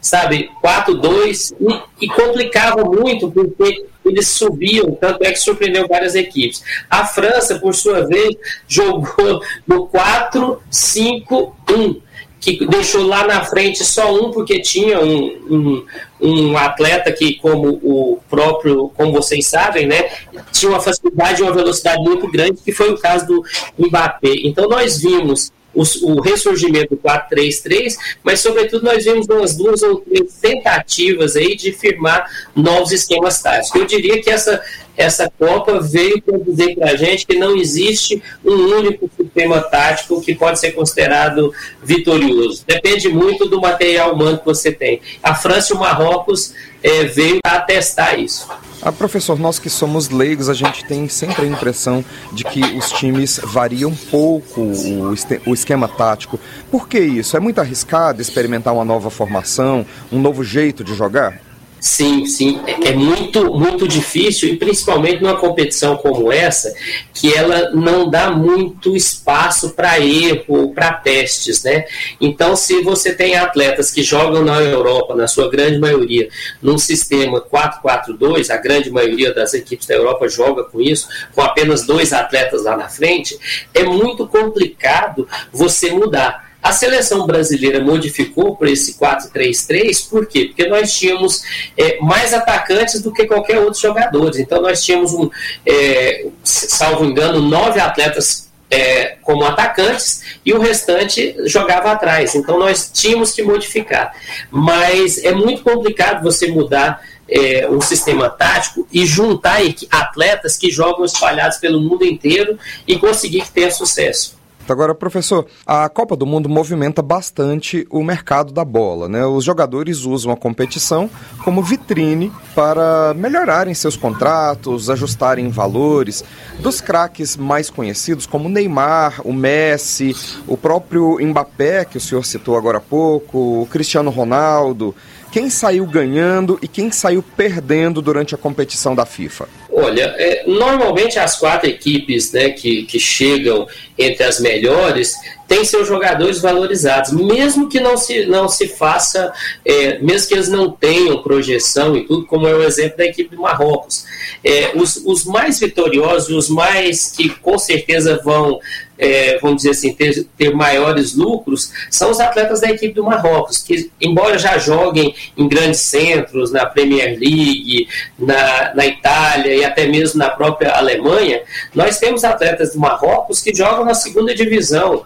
sabe, 0.00 0.50
4, 0.60 0.94
2, 0.94 1.52
e, 1.60 2.04
e 2.04 2.08
complicava 2.08 2.84
muito, 2.84 3.30
porque 3.30 3.86
eles 4.04 4.28
subiam, 4.28 4.92
tanto 4.92 5.22
é 5.24 5.30
que 5.30 5.38
surpreendeu 5.38 5.86
várias 5.86 6.14
equipes. 6.14 6.62
A 6.90 7.04
França, 7.04 7.58
por 7.58 7.74
sua 7.74 8.06
vez, 8.06 8.34
jogou 8.66 9.40
no 9.66 9.86
4, 9.86 10.60
5, 10.70 11.56
1 11.70 12.07
que 12.40 12.66
deixou 12.66 13.06
lá 13.06 13.26
na 13.26 13.44
frente 13.44 13.84
só 13.84 14.14
um, 14.14 14.30
porque 14.30 14.60
tinha 14.60 15.00
um, 15.00 15.26
um, 15.50 15.86
um, 16.20 16.56
atleta 16.56 17.10
que, 17.12 17.34
como 17.34 17.68
o 17.82 18.20
próprio, 18.28 18.90
como 18.96 19.12
vocês 19.12 19.46
sabem, 19.46 19.86
né, 19.86 20.10
tinha 20.52 20.70
uma 20.70 20.80
facilidade 20.80 21.40
e 21.40 21.42
uma 21.42 21.52
velocidade 21.52 22.02
muito 22.02 22.30
grande, 22.30 22.60
que 22.64 22.72
foi 22.72 22.90
o 22.92 22.98
caso 22.98 23.26
do 23.26 23.44
Mbappé. 23.78 24.34
Então 24.44 24.68
nós 24.68 25.00
vimos 25.00 25.52
o, 25.78 26.12
o 26.12 26.20
ressurgimento 26.20 26.96
do 26.96 27.00
4-3-3, 27.00 27.96
mas 28.22 28.40
sobretudo 28.40 28.84
nós 28.84 29.04
vimos 29.04 29.26
umas 29.28 29.56
duas 29.56 29.82
ou 29.82 30.00
três 30.00 30.34
tentativas 30.34 31.36
aí 31.36 31.56
de 31.56 31.72
firmar 31.72 32.28
novos 32.54 32.92
esquemas 32.92 33.40
táticos. 33.40 33.80
Eu 33.80 33.86
diria 33.86 34.20
que 34.20 34.30
essa 34.30 34.62
essa 34.96 35.30
Copa 35.38 35.80
veio 35.80 36.20
para 36.20 36.38
dizer 36.38 36.74
para 36.74 36.90
a 36.90 36.96
gente 36.96 37.24
que 37.24 37.36
não 37.36 37.56
existe 37.56 38.20
um 38.44 38.52
único 38.52 39.08
sistema 39.16 39.60
tático 39.60 40.20
que 40.20 40.34
pode 40.34 40.58
ser 40.58 40.72
considerado 40.72 41.54
vitorioso. 41.80 42.64
Depende 42.66 43.08
muito 43.08 43.46
do 43.46 43.60
material 43.60 44.12
humano 44.12 44.38
que 44.38 44.44
você 44.44 44.72
tem. 44.72 45.00
A 45.22 45.36
França 45.36 45.72
e 45.72 45.76
o 45.76 45.78
Marrocos 45.78 46.52
é, 46.82 47.04
veio 47.04 47.38
para 47.40 47.60
testar 47.60 48.18
isso. 48.18 48.48
Ah, 48.80 48.92
professor, 48.92 49.38
nós 49.38 49.58
que 49.58 49.68
somos 49.68 50.08
leigos, 50.08 50.48
a 50.48 50.54
gente 50.54 50.84
tem 50.84 51.08
sempre 51.08 51.44
a 51.44 51.48
impressão 51.48 52.04
de 52.32 52.44
que 52.44 52.60
os 52.76 52.92
times 52.92 53.40
variam 53.42 53.92
pouco 54.10 54.60
o, 54.60 55.14
o 55.46 55.54
esquema 55.54 55.88
tático. 55.88 56.38
Por 56.70 56.88
que 56.88 57.00
isso? 57.00 57.36
É 57.36 57.40
muito 57.40 57.60
arriscado 57.60 58.22
experimentar 58.22 58.72
uma 58.72 58.84
nova 58.84 59.10
formação, 59.10 59.84
um 60.12 60.20
novo 60.20 60.44
jeito 60.44 60.84
de 60.84 60.94
jogar? 60.94 61.47
Sim, 61.80 62.26
sim, 62.26 62.60
é, 62.84 62.92
muito 62.92 63.54
muito 63.54 63.86
difícil 63.86 64.48
e 64.48 64.56
principalmente 64.56 65.22
numa 65.22 65.36
competição 65.36 65.96
como 65.96 66.32
essa, 66.32 66.74
que 67.14 67.32
ela 67.32 67.70
não 67.70 68.10
dá 68.10 68.30
muito 68.32 68.96
espaço 68.96 69.70
para 69.70 70.00
erro, 70.00 70.72
para 70.74 70.92
testes, 70.92 71.62
né? 71.62 71.84
Então, 72.20 72.56
se 72.56 72.82
você 72.82 73.14
tem 73.14 73.36
atletas 73.36 73.92
que 73.92 74.02
jogam 74.02 74.44
na 74.44 74.60
Europa, 74.60 75.14
na 75.14 75.28
sua 75.28 75.48
grande 75.48 75.78
maioria, 75.78 76.28
num 76.60 76.78
sistema 76.78 77.40
4-4-2, 77.40 78.50
a 78.50 78.56
grande 78.56 78.90
maioria 78.90 79.32
das 79.32 79.54
equipes 79.54 79.86
da 79.86 79.94
Europa 79.94 80.28
joga 80.28 80.64
com 80.64 80.80
isso, 80.80 81.08
com 81.32 81.42
apenas 81.42 81.86
dois 81.86 82.12
atletas 82.12 82.64
lá 82.64 82.76
na 82.76 82.88
frente, 82.88 83.38
é 83.72 83.84
muito 83.84 84.26
complicado 84.26 85.28
você 85.52 85.92
mudar. 85.92 86.47
A 86.68 86.72
seleção 86.72 87.26
brasileira 87.26 87.82
modificou 87.82 88.54
para 88.54 88.70
esse 88.70 88.98
4-3-3, 88.98 90.06
por 90.10 90.26
quê? 90.26 90.48
Porque 90.48 90.66
nós 90.66 90.92
tínhamos 90.92 91.42
é, 91.74 91.98
mais 91.98 92.34
atacantes 92.34 93.00
do 93.00 93.10
que 93.10 93.24
qualquer 93.24 93.58
outro 93.60 93.80
jogador. 93.80 94.38
Então 94.38 94.60
nós 94.60 94.84
tínhamos, 94.84 95.14
um, 95.14 95.30
é, 95.64 96.26
salvo 96.44 97.06
engano, 97.06 97.40
nove 97.40 97.80
atletas 97.80 98.50
é, 98.70 99.16
como 99.22 99.44
atacantes 99.44 100.40
e 100.44 100.52
o 100.52 100.60
restante 100.60 101.34
jogava 101.46 101.90
atrás. 101.90 102.34
Então 102.34 102.58
nós 102.58 102.90
tínhamos 102.92 103.32
que 103.32 103.42
modificar. 103.42 104.14
Mas 104.50 105.24
é 105.24 105.32
muito 105.32 105.62
complicado 105.62 106.22
você 106.22 106.48
mudar 106.48 107.00
é, 107.26 107.66
um 107.70 107.80
sistema 107.80 108.28
tático 108.28 108.86
e 108.92 109.06
juntar 109.06 109.60
atletas 109.90 110.58
que 110.58 110.70
jogam 110.70 111.06
espalhados 111.06 111.56
pelo 111.56 111.80
mundo 111.80 112.04
inteiro 112.04 112.58
e 112.86 112.98
conseguir 112.98 113.50
tenha 113.54 113.70
sucesso. 113.70 114.37
Agora, 114.72 114.94
professor, 114.94 115.46
a 115.66 115.88
Copa 115.88 116.16
do 116.16 116.26
Mundo 116.26 116.48
movimenta 116.48 117.02
bastante 117.02 117.86
o 117.90 118.02
mercado 118.02 118.52
da 118.52 118.64
bola, 118.64 119.08
né? 119.08 119.24
Os 119.24 119.44
jogadores 119.44 120.04
usam 120.04 120.32
a 120.32 120.36
competição 120.36 121.08
como 121.44 121.62
vitrine 121.62 122.32
para 122.54 123.14
melhorarem 123.14 123.74
seus 123.74 123.96
contratos, 123.96 124.90
ajustarem 124.90 125.48
valores. 125.48 126.24
Dos 126.60 126.80
craques 126.80 127.36
mais 127.36 127.70
conhecidos, 127.70 128.26
como 128.26 128.46
o 128.46 128.50
Neymar, 128.50 129.20
o 129.24 129.32
Messi, 129.32 130.14
o 130.46 130.56
próprio 130.56 131.18
Mbappé, 131.20 131.84
que 131.84 131.96
o 131.96 132.00
senhor 132.00 132.24
citou 132.24 132.56
agora 132.56 132.78
há 132.78 132.80
pouco, 132.80 133.62
o 133.62 133.66
Cristiano 133.66 134.10
Ronaldo, 134.10 134.94
quem 135.30 135.50
saiu 135.50 135.84
ganhando 135.86 136.58
e 136.62 136.66
quem 136.66 136.90
saiu 136.90 137.22
perdendo 137.22 138.00
durante 138.00 138.34
a 138.34 138.38
competição 138.38 138.94
da 138.94 139.04
FIFA? 139.04 139.46
Olha, 139.80 140.14
é, 140.18 140.42
normalmente 140.46 141.18
as 141.18 141.38
quatro 141.38 141.68
equipes 141.68 142.32
né, 142.32 142.50
que, 142.50 142.82
que 142.82 142.98
chegam 142.98 143.66
entre 143.96 144.24
as 144.24 144.40
melhores 144.40 145.14
têm 145.46 145.64
seus 145.64 145.86
jogadores 145.86 146.40
valorizados, 146.40 147.12
mesmo 147.12 147.68
que 147.68 147.78
não 147.80 147.96
se, 147.96 148.26
não 148.26 148.48
se 148.48 148.68
faça, 148.68 149.32
é, 149.64 149.98
mesmo 150.00 150.28
que 150.28 150.34
eles 150.34 150.48
não 150.48 150.70
tenham 150.70 151.22
projeção 151.22 151.96
e 151.96 152.06
tudo, 152.06 152.26
como 152.26 152.46
é 152.46 152.54
o 152.54 152.62
exemplo 152.62 152.98
da 152.98 153.06
equipe 153.06 153.34
do 153.34 153.42
Marrocos. 153.42 154.04
É, 154.44 154.72
os, 154.74 154.96
os 154.96 155.24
mais 155.24 155.60
vitoriosos, 155.60 156.28
os 156.28 156.48
mais 156.50 157.12
que 157.12 157.30
com 157.30 157.58
certeza 157.58 158.20
vão 158.22 158.60
é, 158.98 159.38
vamos 159.38 159.58
dizer 159.58 159.70
assim, 159.70 159.94
ter, 159.94 160.26
ter, 160.36 160.54
maiores 160.54 161.14
lucros, 161.14 161.70
são 161.90 162.10
os 162.10 162.18
atletas 162.18 162.60
da 162.60 162.70
equipe 162.70 162.94
do 162.94 163.04
Marrocos, 163.04 163.62
que, 163.62 163.90
embora 164.00 164.38
já 164.38 164.58
joguem 164.58 165.14
em 165.36 165.48
grandes 165.48 165.80
centros, 165.80 166.50
na 166.50 166.66
Premier 166.66 167.18
League, 167.18 167.88
na, 168.18 168.74
na 168.74 168.86
Itália 168.86 169.54
e 169.54 169.64
até 169.64 169.86
mesmo 169.86 170.18
na 170.18 170.30
própria 170.30 170.72
Alemanha, 170.72 171.42
nós 171.74 171.98
temos 171.98 172.24
atletas 172.24 172.72
do 172.72 172.80
Marrocos 172.80 173.40
que 173.40 173.54
jogam 173.54 173.84
na 173.84 173.94
segunda 173.94 174.34
divisão 174.34 175.04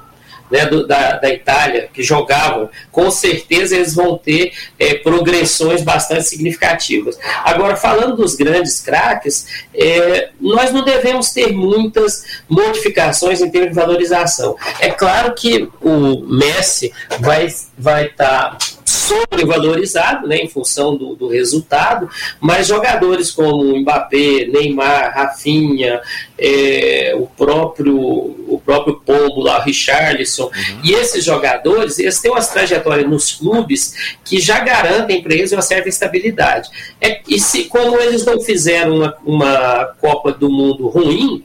né, 0.52 0.66
do, 0.66 0.86
da, 0.86 1.16
da 1.16 1.30
Itália, 1.30 1.88
que 1.92 2.02
jogavam, 2.02 2.68
com 2.90 3.10
certeza 3.10 3.74
eles 3.74 3.94
vão 3.94 4.18
ter 4.18 4.52
é, 4.78 4.94
progressões 4.94 5.82
bastante 5.82 6.24
significativas. 6.24 7.18
Agora, 7.42 7.74
falando 7.74 8.16
dos 8.16 8.34
grandes 8.34 8.78
craques, 8.80 9.46
é, 9.74 10.28
nós 10.38 10.70
não 10.70 10.84
devemos 10.84 11.30
ter 11.30 11.52
muitas 11.52 12.42
modificações 12.46 13.40
em 13.40 13.50
termos 13.50 13.70
de 13.70 13.76
valorização. 13.76 14.54
É 14.78 14.90
claro 14.90 15.34
que 15.34 15.70
o 15.80 16.20
Messi 16.26 16.92
vai 17.18 17.46
estar. 17.46 17.70
Vai 17.78 18.08
tá 18.10 18.58
sobrevalorizado 19.02 20.26
né, 20.26 20.36
em 20.36 20.48
função 20.48 20.96
do, 20.96 21.14
do, 21.14 21.28
resultado, 21.28 22.08
mas 22.40 22.66
jogadores 22.66 23.30
como 23.30 23.76
Mbappé, 23.78 24.46
Neymar, 24.46 25.14
Rafinha, 25.14 26.00
é, 26.38 27.14
o 27.16 27.26
próprio 27.26 28.42
o 28.48 28.60
próprio 28.64 29.00
Pombo 29.00 29.40
lá, 29.40 29.58
o 29.58 29.62
Richarlison, 29.62 30.44
uhum. 30.44 30.80
e 30.84 30.92
esses 30.92 31.24
jogadores, 31.24 31.98
eles 31.98 32.20
têm 32.20 32.30
umas 32.30 32.48
trajetórias 32.48 33.08
nos 33.08 33.32
clubes 33.32 34.16
que 34.24 34.38
já 34.40 34.60
garantem 34.60 35.22
para 35.22 35.34
eles 35.34 35.52
uma 35.52 35.62
certa 35.62 35.88
estabilidade. 35.88 36.68
É, 37.00 37.20
e 37.26 37.40
se 37.40 37.64
como 37.64 37.98
eles 37.98 38.24
não 38.24 38.40
fizeram 38.40 38.96
uma, 38.96 39.16
uma 39.24 39.84
Copa 40.00 40.32
do 40.32 40.50
Mundo 40.50 40.88
ruim, 40.88 41.44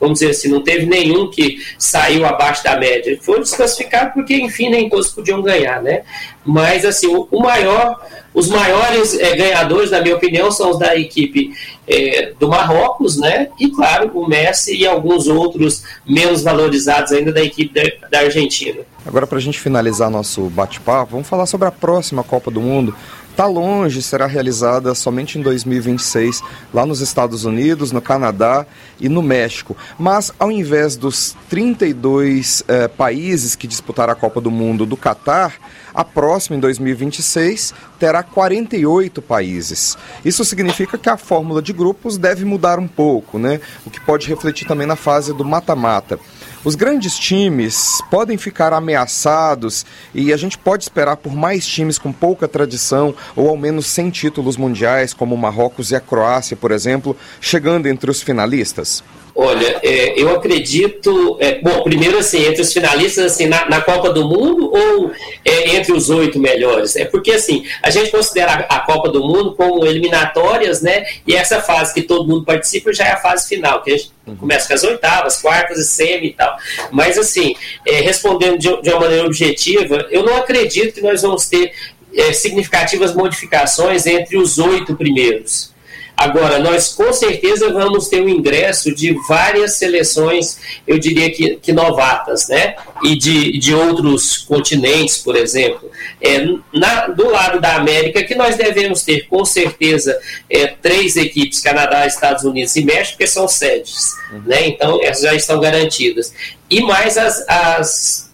vamos 0.00 0.18
dizer 0.18 0.30
assim, 0.30 0.48
não 0.48 0.62
teve 0.62 0.86
nenhum 0.86 1.30
que 1.30 1.58
saiu 1.78 2.24
abaixo 2.26 2.62
da 2.62 2.76
média. 2.76 3.18
Foram 3.20 3.40
desclassificados 3.40 4.14
porque, 4.14 4.34
enfim, 4.34 4.68
nem 4.68 4.88
todos 4.88 5.08
podiam 5.08 5.42
ganhar, 5.42 5.82
né? 5.82 6.02
Mas, 6.44 6.84
assim, 6.84 7.06
o, 7.06 7.40
maior, 7.40 8.00
os 8.32 8.48
maiores 8.48 9.18
é, 9.18 9.34
ganhadores, 9.34 9.90
na 9.90 10.00
minha 10.00 10.14
opinião, 10.14 10.50
são 10.50 10.70
os 10.70 10.78
da 10.78 10.96
equipe 10.96 11.52
é, 11.88 12.32
do 12.38 12.48
Marrocos, 12.48 13.16
né? 13.18 13.48
E, 13.58 13.68
claro, 13.68 14.10
o 14.14 14.28
Messi 14.28 14.76
e 14.76 14.86
alguns 14.86 15.26
outros 15.26 15.82
menos 16.06 16.42
valorizados 16.42 17.12
ainda 17.12 17.32
da 17.32 17.42
equipe 17.42 17.74
da, 17.74 18.08
da 18.08 18.18
Argentina. 18.20 18.82
Agora, 19.04 19.26
para 19.26 19.38
a 19.38 19.40
gente 19.40 19.58
finalizar 19.58 20.10
nosso 20.10 20.42
bate-papo, 20.50 21.12
vamos 21.12 21.28
falar 21.28 21.46
sobre 21.46 21.66
a 21.68 21.72
próxima 21.72 22.22
Copa 22.22 22.50
do 22.50 22.60
Mundo 22.60 22.94
está 23.36 23.44
longe, 23.44 24.00
será 24.00 24.24
realizada 24.24 24.94
somente 24.94 25.38
em 25.38 25.42
2026 25.42 26.42
lá 26.72 26.86
nos 26.86 27.02
Estados 27.02 27.44
Unidos, 27.44 27.92
no 27.92 28.00
Canadá 28.00 28.64
e 28.98 29.10
no 29.10 29.20
México. 29.20 29.76
Mas 29.98 30.32
ao 30.38 30.50
invés 30.50 30.96
dos 30.96 31.36
32 31.50 32.64
eh, 32.66 32.88
países 32.88 33.54
que 33.54 33.66
disputaram 33.66 34.14
a 34.14 34.16
Copa 34.16 34.40
do 34.40 34.50
Mundo 34.50 34.86
do 34.86 34.96
Catar, 34.96 35.52
a 35.92 36.02
próxima, 36.02 36.56
em 36.56 36.60
2026, 36.60 37.74
terá 37.98 38.22
48 38.22 39.20
países. 39.20 39.98
Isso 40.24 40.42
significa 40.42 40.96
que 40.96 41.08
a 41.08 41.18
fórmula 41.18 41.60
de 41.60 41.74
grupos 41.74 42.16
deve 42.16 42.44
mudar 42.44 42.78
um 42.78 42.88
pouco, 42.88 43.38
né? 43.38 43.60
O 43.84 43.90
que 43.90 44.00
pode 44.00 44.28
refletir 44.28 44.66
também 44.66 44.86
na 44.86 44.96
fase 44.96 45.32
do 45.32 45.44
mata-mata. 45.44 46.18
Os 46.66 46.74
grandes 46.74 47.16
times 47.16 48.02
podem 48.10 48.36
ficar 48.36 48.72
ameaçados 48.72 49.86
e 50.12 50.32
a 50.32 50.36
gente 50.36 50.58
pode 50.58 50.82
esperar 50.82 51.16
por 51.16 51.32
mais 51.32 51.64
times 51.64 51.96
com 51.96 52.12
pouca 52.12 52.48
tradição 52.48 53.14
ou 53.36 53.48
ao 53.48 53.56
menos 53.56 53.86
sem 53.86 54.10
títulos 54.10 54.56
mundiais, 54.56 55.14
como 55.14 55.36
o 55.36 55.38
Marrocos 55.38 55.92
e 55.92 55.94
a 55.94 56.00
Croácia, 56.00 56.56
por 56.56 56.72
exemplo, 56.72 57.16
chegando 57.40 57.86
entre 57.86 58.10
os 58.10 58.20
finalistas? 58.20 59.04
Olha, 59.38 59.80
é, 59.82 60.18
eu 60.18 60.34
acredito. 60.34 61.36
É, 61.38 61.60
bom, 61.60 61.82
primeiro, 61.82 62.16
assim, 62.16 62.46
entre 62.46 62.62
os 62.62 62.72
finalistas, 62.72 63.32
assim, 63.32 63.44
na, 63.44 63.68
na 63.68 63.82
Copa 63.82 64.10
do 64.10 64.26
Mundo 64.26 64.72
ou 64.72 65.12
é, 65.44 65.76
entre 65.76 65.92
os 65.92 66.08
oito 66.08 66.38
melhores? 66.38 66.96
É 66.96 67.04
porque, 67.04 67.32
assim, 67.32 67.62
a 67.82 67.90
gente 67.90 68.10
considera 68.10 68.54
a 68.54 68.80
Copa 68.80 69.10
do 69.10 69.20
Mundo 69.20 69.54
como 69.54 69.84
eliminatórias, 69.84 70.80
né? 70.80 71.04
E 71.26 71.36
essa 71.36 71.60
fase 71.60 71.92
que 71.92 72.00
todo 72.00 72.26
mundo 72.26 72.46
participa 72.46 72.94
já 72.94 73.04
é 73.04 73.10
a 73.10 73.18
fase 73.18 73.46
final, 73.46 73.82
que 73.82 73.92
a 73.92 73.96
gente 73.98 74.10
uhum. 74.26 74.36
começa 74.36 74.66
com 74.66 74.72
as 74.72 74.84
oitavas, 74.84 75.42
quartas 75.42 75.78
e 75.80 75.84
semi 75.84 76.28
e 76.28 76.32
tal. 76.32 76.56
Mas, 76.90 77.18
assim, 77.18 77.54
é, 77.86 78.00
respondendo 78.00 78.56
de, 78.56 78.80
de, 78.80 78.88
uma 78.88 79.00
maneira 79.00 79.26
objetiva, 79.26 80.06
eu 80.10 80.22
não 80.22 80.34
acredito 80.36 80.94
que 80.94 81.02
nós 81.02 81.20
vamos 81.20 81.44
ter 81.46 81.74
é, 82.14 82.32
significativas 82.32 83.14
modificações 83.14 84.06
entre 84.06 84.38
os 84.38 84.56
oito 84.58 84.96
primeiros. 84.96 85.75
Agora, 86.16 86.58
nós 86.58 86.94
com 86.94 87.12
certeza 87.12 87.70
vamos 87.70 88.08
ter 88.08 88.22
o 88.22 88.28
ingresso 88.28 88.94
de 88.94 89.14
várias 89.28 89.74
seleções, 89.74 90.58
eu 90.86 90.98
diria 90.98 91.30
que, 91.30 91.56
que 91.56 91.72
novatas, 91.72 92.48
né? 92.48 92.74
E 93.02 93.14
de, 93.14 93.58
de 93.58 93.74
outros 93.74 94.38
continentes, 94.38 95.18
por 95.18 95.36
exemplo. 95.36 95.90
É, 96.22 96.46
na, 96.72 97.08
do 97.08 97.28
lado 97.28 97.60
da 97.60 97.76
América, 97.76 98.22
que 98.22 98.34
nós 98.34 98.56
devemos 98.56 99.02
ter 99.02 99.26
com 99.28 99.44
certeza 99.44 100.18
é, 100.48 100.68
três 100.68 101.16
equipes, 101.16 101.60
Canadá, 101.60 102.06
Estados 102.06 102.44
Unidos 102.44 102.74
e 102.76 102.84
México, 102.84 103.18
que 103.18 103.26
são 103.26 103.46
sedes, 103.46 104.14
né? 104.46 104.68
Então, 104.68 104.98
essas 105.02 105.22
já 105.22 105.34
estão 105.34 105.60
garantidas. 105.60 106.32
E 106.70 106.80
mais 106.80 107.18
as, 107.18 107.44
as 107.46 108.26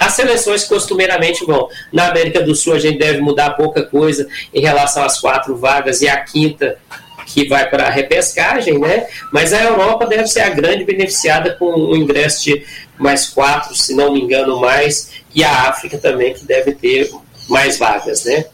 as 0.00 0.14
seleções 0.14 0.64
costumeiramente 0.64 1.44
vão. 1.44 1.68
Na 1.92 2.08
América 2.08 2.42
do 2.42 2.56
Sul, 2.56 2.74
a 2.74 2.78
gente 2.78 2.98
deve 2.98 3.20
mudar 3.20 3.50
pouca 3.50 3.82
coisa 3.82 4.26
em 4.52 4.60
relação 4.60 5.04
às 5.04 5.20
quatro 5.20 5.56
vagas 5.56 6.02
e 6.02 6.08
a 6.08 6.16
quinta 6.16 6.76
que 7.32 7.48
vai 7.48 7.68
para 7.68 7.86
a 7.86 7.90
repescagem, 7.90 8.78
né? 8.78 9.06
Mas 9.32 9.52
a 9.52 9.62
Europa 9.62 10.06
deve 10.06 10.26
ser 10.26 10.40
a 10.40 10.50
grande 10.50 10.84
beneficiada 10.84 11.54
com 11.54 11.66
o 11.66 11.96
ingresso 11.96 12.44
de 12.44 12.64
mais 12.98 13.26
quatro, 13.26 13.74
se 13.74 13.94
não 13.94 14.12
me 14.12 14.20
engano, 14.20 14.60
mais, 14.60 15.10
e 15.34 15.42
a 15.42 15.68
África 15.68 15.96
também, 15.96 16.34
que 16.34 16.44
deve 16.44 16.72
ter 16.72 17.10
mais 17.48 17.78
vagas, 17.78 18.24
né? 18.24 18.44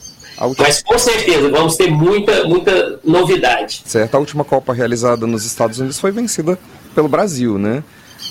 Última... 0.41 0.67
Mas 0.67 0.83
com 0.83 0.99
certeza 0.99 1.49
vamos 1.49 1.77
ter 1.77 1.91
muita, 1.91 2.45
muita 2.45 3.01
novidade. 3.03 3.83
Certo, 3.87 4.15
a 4.15 4.19
última 4.19 4.45
Copa 4.45 4.75
realizada 4.75 5.27
nos 5.27 5.47
Estados 5.47 5.79
Unidos 5.79 5.99
foi 5.99 6.12
vencida 6.12 6.59
pelo 6.95 7.09
Brasil, 7.09 7.59
né? 7.59 7.83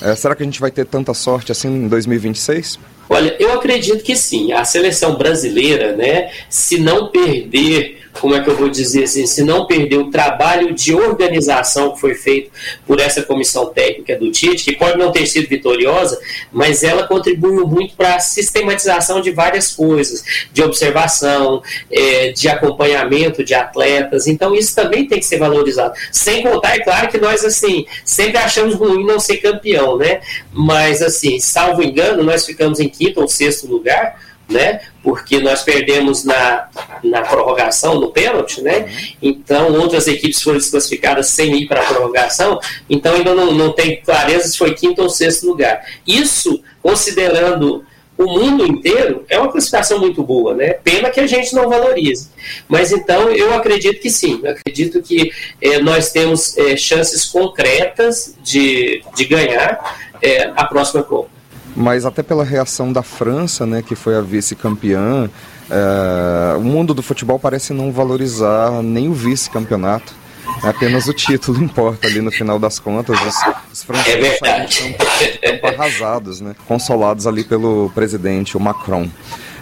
É, 0.02 0.16
será 0.16 0.36
que 0.36 0.44
a 0.44 0.46
gente 0.46 0.60
vai 0.60 0.72
ter 0.72 0.86
tanta 0.86 1.14
sorte 1.14 1.52
assim 1.52 1.68
em 1.68 1.88
2026? 1.88 2.80
Olha, 3.10 3.36
eu 3.40 3.54
acredito 3.54 4.04
que 4.04 4.16
sim. 4.16 4.52
A 4.52 4.66
seleção 4.66 5.16
brasileira, 5.16 5.96
né, 5.96 6.32
se 6.50 6.78
não 6.78 7.10
perder 7.10 8.05
como 8.20 8.36
é 8.36 8.42
que 8.42 8.50
eu 8.50 8.56
vou 8.56 8.70
dizer 8.70 9.04
assim, 9.04 9.26
se 9.26 9.44
não 9.44 9.66
perder 9.66 9.98
o 9.98 10.10
trabalho 10.10 10.74
de 10.74 10.94
organização 10.94 11.92
que 11.94 12.00
foi 12.00 12.14
feito 12.14 12.52
por 12.86 13.00
essa 13.00 13.22
comissão 13.22 13.68
técnica 13.68 14.16
do 14.16 14.32
Tite, 14.32 14.64
que 14.64 14.76
pode 14.76 14.98
não 14.98 15.12
ter 15.12 15.26
sido 15.26 15.48
vitoriosa, 15.48 16.20
mas 16.52 16.84
ela 16.84 17.08
contribuiu 17.08 17.68
muito 17.68 17.96
para 17.96 18.16
a 18.16 18.20
sistematização 18.20 19.22
de 19.22 19.32
várias 19.32 19.72
coisas, 19.72 20.24
de 20.52 20.64
observação, 20.64 21.62
é, 21.92 22.32
de 22.32 22.48
acompanhamento 22.48 23.44
de 23.44 23.54
atletas, 23.54 24.28
então 24.28 24.56
isso 24.56 24.76
também 24.76 25.08
tem 25.08 25.20
que 25.20 25.26
ser 25.26 25.38
valorizado. 25.38 25.94
Sem 26.12 26.44
contar, 26.44 26.76
é 26.76 26.80
claro 26.80 27.10
que 27.10 27.18
nós, 27.18 27.44
assim, 27.44 27.86
sempre 28.04 28.38
achamos 28.38 28.76
ruim 28.76 29.06
não 29.06 29.20
ser 29.20 29.38
campeão, 29.38 29.98
né? 29.98 30.22
Mas, 30.52 31.02
assim, 31.02 31.40
salvo 31.40 31.84
engano, 31.84 32.24
nós 32.24 32.46
ficamos 32.46 32.80
em 32.80 32.90
quinto 32.90 33.22
ou 33.22 33.28
sexto 33.28 33.68
lugar, 33.68 34.20
né? 34.50 34.82
Porque 35.04 35.40
nós 35.40 35.64
perdemos 35.64 36.24
na, 36.24 36.68
na 37.04 37.22
prorrogação, 37.22 38.00
no 38.00 38.12
pênalti, 38.12 38.62
né? 38.62 38.88
Então 39.22 39.74
outras 39.74 40.08
equipes 40.08 40.42
foram 40.42 40.58
desclassificadas 40.58 41.28
sem 41.28 41.56
ir 41.56 41.68
para 41.68 41.82
a 41.82 41.86
prorrogação, 41.86 42.60
então 42.90 43.16
ainda 43.16 43.34
não, 43.34 43.52
não 43.54 43.72
tem 43.72 44.02
clareza 44.02 44.48
se 44.48 44.58
foi 44.58 44.74
quinto 44.74 45.02
ou 45.02 45.10
sexto 45.10 45.48
lugar. 45.48 45.86
Isso, 46.06 46.62
considerando 46.82 47.86
o 48.18 48.26
mundo 48.26 48.66
inteiro, 48.66 49.26
é 49.28 49.38
uma 49.38 49.52
classificação 49.52 50.00
muito 50.00 50.24
boa, 50.24 50.54
né? 50.54 50.74
Pena 50.74 51.10
que 51.10 51.20
a 51.20 51.28
gente 51.28 51.54
não 51.54 51.68
valorize. 51.68 52.30
Mas 52.68 52.92
então 52.92 53.30
eu 53.30 53.54
acredito 53.54 54.00
que 54.00 54.10
sim, 54.10 54.40
eu 54.42 54.52
acredito 54.52 55.02
que 55.02 55.32
é, 55.62 55.80
nós 55.80 56.12
temos 56.12 56.58
é, 56.58 56.78
chances 56.78 57.26
concretas 57.26 58.36
de, 58.42 59.04
de 59.16 59.26
ganhar 59.26 60.00
é, 60.22 60.50
a 60.56 60.66
próxima 60.66 61.04
Copa 61.04 61.35
mas 61.76 62.06
até 62.06 62.24
pela 62.24 62.44
reação 62.44 62.94
da 62.94 63.04
França, 63.04 63.66
né, 63.66 63.82
que 63.82 63.96
foi 63.96 64.16
a 64.16 64.22
vice-campeã, 64.22 65.30
é, 65.70 66.58
o 66.58 66.62
mundo 66.62 66.94
do 66.94 67.04
futebol 67.04 67.38
parece 67.38 67.74
não 67.74 67.92
valorizar 67.92 68.82
nem 68.82 69.10
o 69.10 69.14
vice-campeonato. 69.14 70.14
Apenas 70.62 71.08
o 71.08 71.14
título 71.14 71.62
importa 71.64 72.08
ali 72.08 72.22
no 72.22 72.32
final 72.32 72.58
das 72.58 72.80
contas. 72.80 73.20
Os, 73.20 73.36
os 73.74 73.84
franceses 73.84 74.40
é 74.44 74.66
estão 74.66 75.70
arrasados, 75.70 76.40
né? 76.40 76.56
consolados 76.68 77.28
ali 77.28 77.44
pelo 77.44 77.92
presidente, 77.94 78.56
o 78.56 78.60
Macron. 78.60 79.10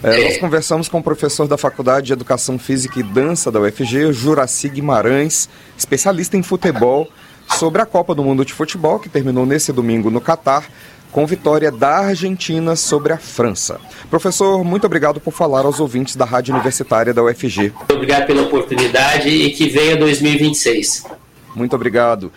É, 0.03 0.21
nós 0.25 0.37
conversamos 0.37 0.89
com 0.89 0.99
o 0.99 1.03
professor 1.03 1.47
da 1.47 1.57
Faculdade 1.57 2.07
de 2.07 2.13
Educação 2.13 2.59
Física 2.59 2.99
e 2.99 3.03
Dança 3.03 3.49
da 3.49 3.61
UFG, 3.61 4.11
Juraci 4.11 4.67
Guimarães, 4.67 5.47
especialista 5.77 6.35
em 6.35 6.43
futebol, 6.43 7.09
sobre 7.47 7.81
a 7.81 7.85
Copa 7.85 8.13
do 8.13 8.21
Mundo 8.21 8.43
de 8.43 8.53
Futebol, 8.53 8.99
que 8.99 9.07
terminou 9.07 9.45
nesse 9.45 9.71
domingo 9.71 10.11
no 10.11 10.19
Catar, 10.19 10.65
com 11.13 11.27
vitória 11.27 11.71
da 11.71 11.99
Argentina 11.99 12.75
sobre 12.75 13.13
a 13.13 13.17
França. 13.17 13.79
Professor, 14.09 14.63
muito 14.63 14.87
obrigado 14.87 15.21
por 15.21 15.31
falar 15.31 15.63
aos 15.63 15.79
ouvintes 15.79 16.15
da 16.15 16.25
Rádio 16.25 16.53
Universitária 16.55 17.13
da 17.13 17.23
UFG. 17.23 17.71
Obrigado 17.87 18.25
pela 18.25 18.41
oportunidade 18.41 19.29
e 19.29 19.51
que 19.51 19.69
venha 19.69 19.95
2026. 19.95 21.05
Muito 21.55 21.75
obrigado. 21.75 22.31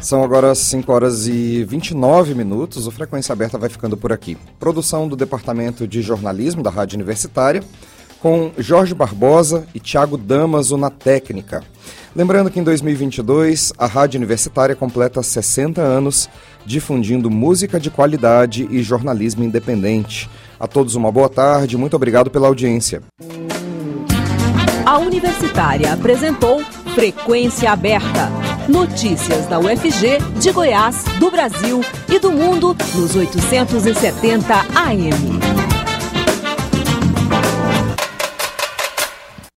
São 0.00 0.24
agora 0.24 0.54
5 0.54 0.90
horas 0.90 1.26
e 1.26 1.62
29 1.64 2.34
minutos. 2.34 2.86
O 2.86 2.90
Frequência 2.90 3.34
Aberta 3.34 3.56
vai 3.56 3.68
ficando 3.68 3.96
por 3.96 4.12
aqui. 4.12 4.36
Produção 4.58 5.06
do 5.06 5.14
Departamento 5.14 5.86
de 5.86 6.00
Jornalismo 6.02 6.62
da 6.62 6.70
Rádio 6.70 6.96
Universitária, 6.96 7.62
com 8.22 8.52
Jorge 8.56 8.94
Barbosa 8.94 9.66
e 9.74 9.80
Tiago 9.80 10.16
Damaso 10.16 10.76
na 10.76 10.88
técnica. 10.88 11.64
Lembrando 12.14 12.50
que 12.50 12.60
em 12.60 12.62
2022 12.62 13.72
a 13.76 13.86
Rádio 13.86 14.18
Universitária 14.18 14.76
completa 14.76 15.22
60 15.22 15.80
anos 15.82 16.30
difundindo 16.64 17.28
música 17.28 17.80
de 17.80 17.90
qualidade 17.90 18.68
e 18.70 18.80
jornalismo 18.80 19.42
independente. 19.42 20.30
A 20.60 20.68
todos 20.68 20.94
uma 20.94 21.10
boa 21.10 21.28
tarde, 21.28 21.76
muito 21.76 21.96
obrigado 21.96 22.30
pela 22.30 22.46
audiência. 22.46 23.02
A 24.86 24.98
Universitária 24.98 25.92
apresentou 25.92 26.62
Frequência 26.94 27.72
Aberta. 27.72 28.30
Notícias 28.68 29.46
da 29.46 29.58
UFG, 29.58 30.18
de 30.38 30.52
Goiás, 30.52 31.02
do 31.18 31.30
Brasil 31.30 31.80
e 32.08 32.18
do 32.20 32.30
mundo 32.30 32.76
nos 32.94 33.16
870 33.16 34.54
AM. 34.76 35.71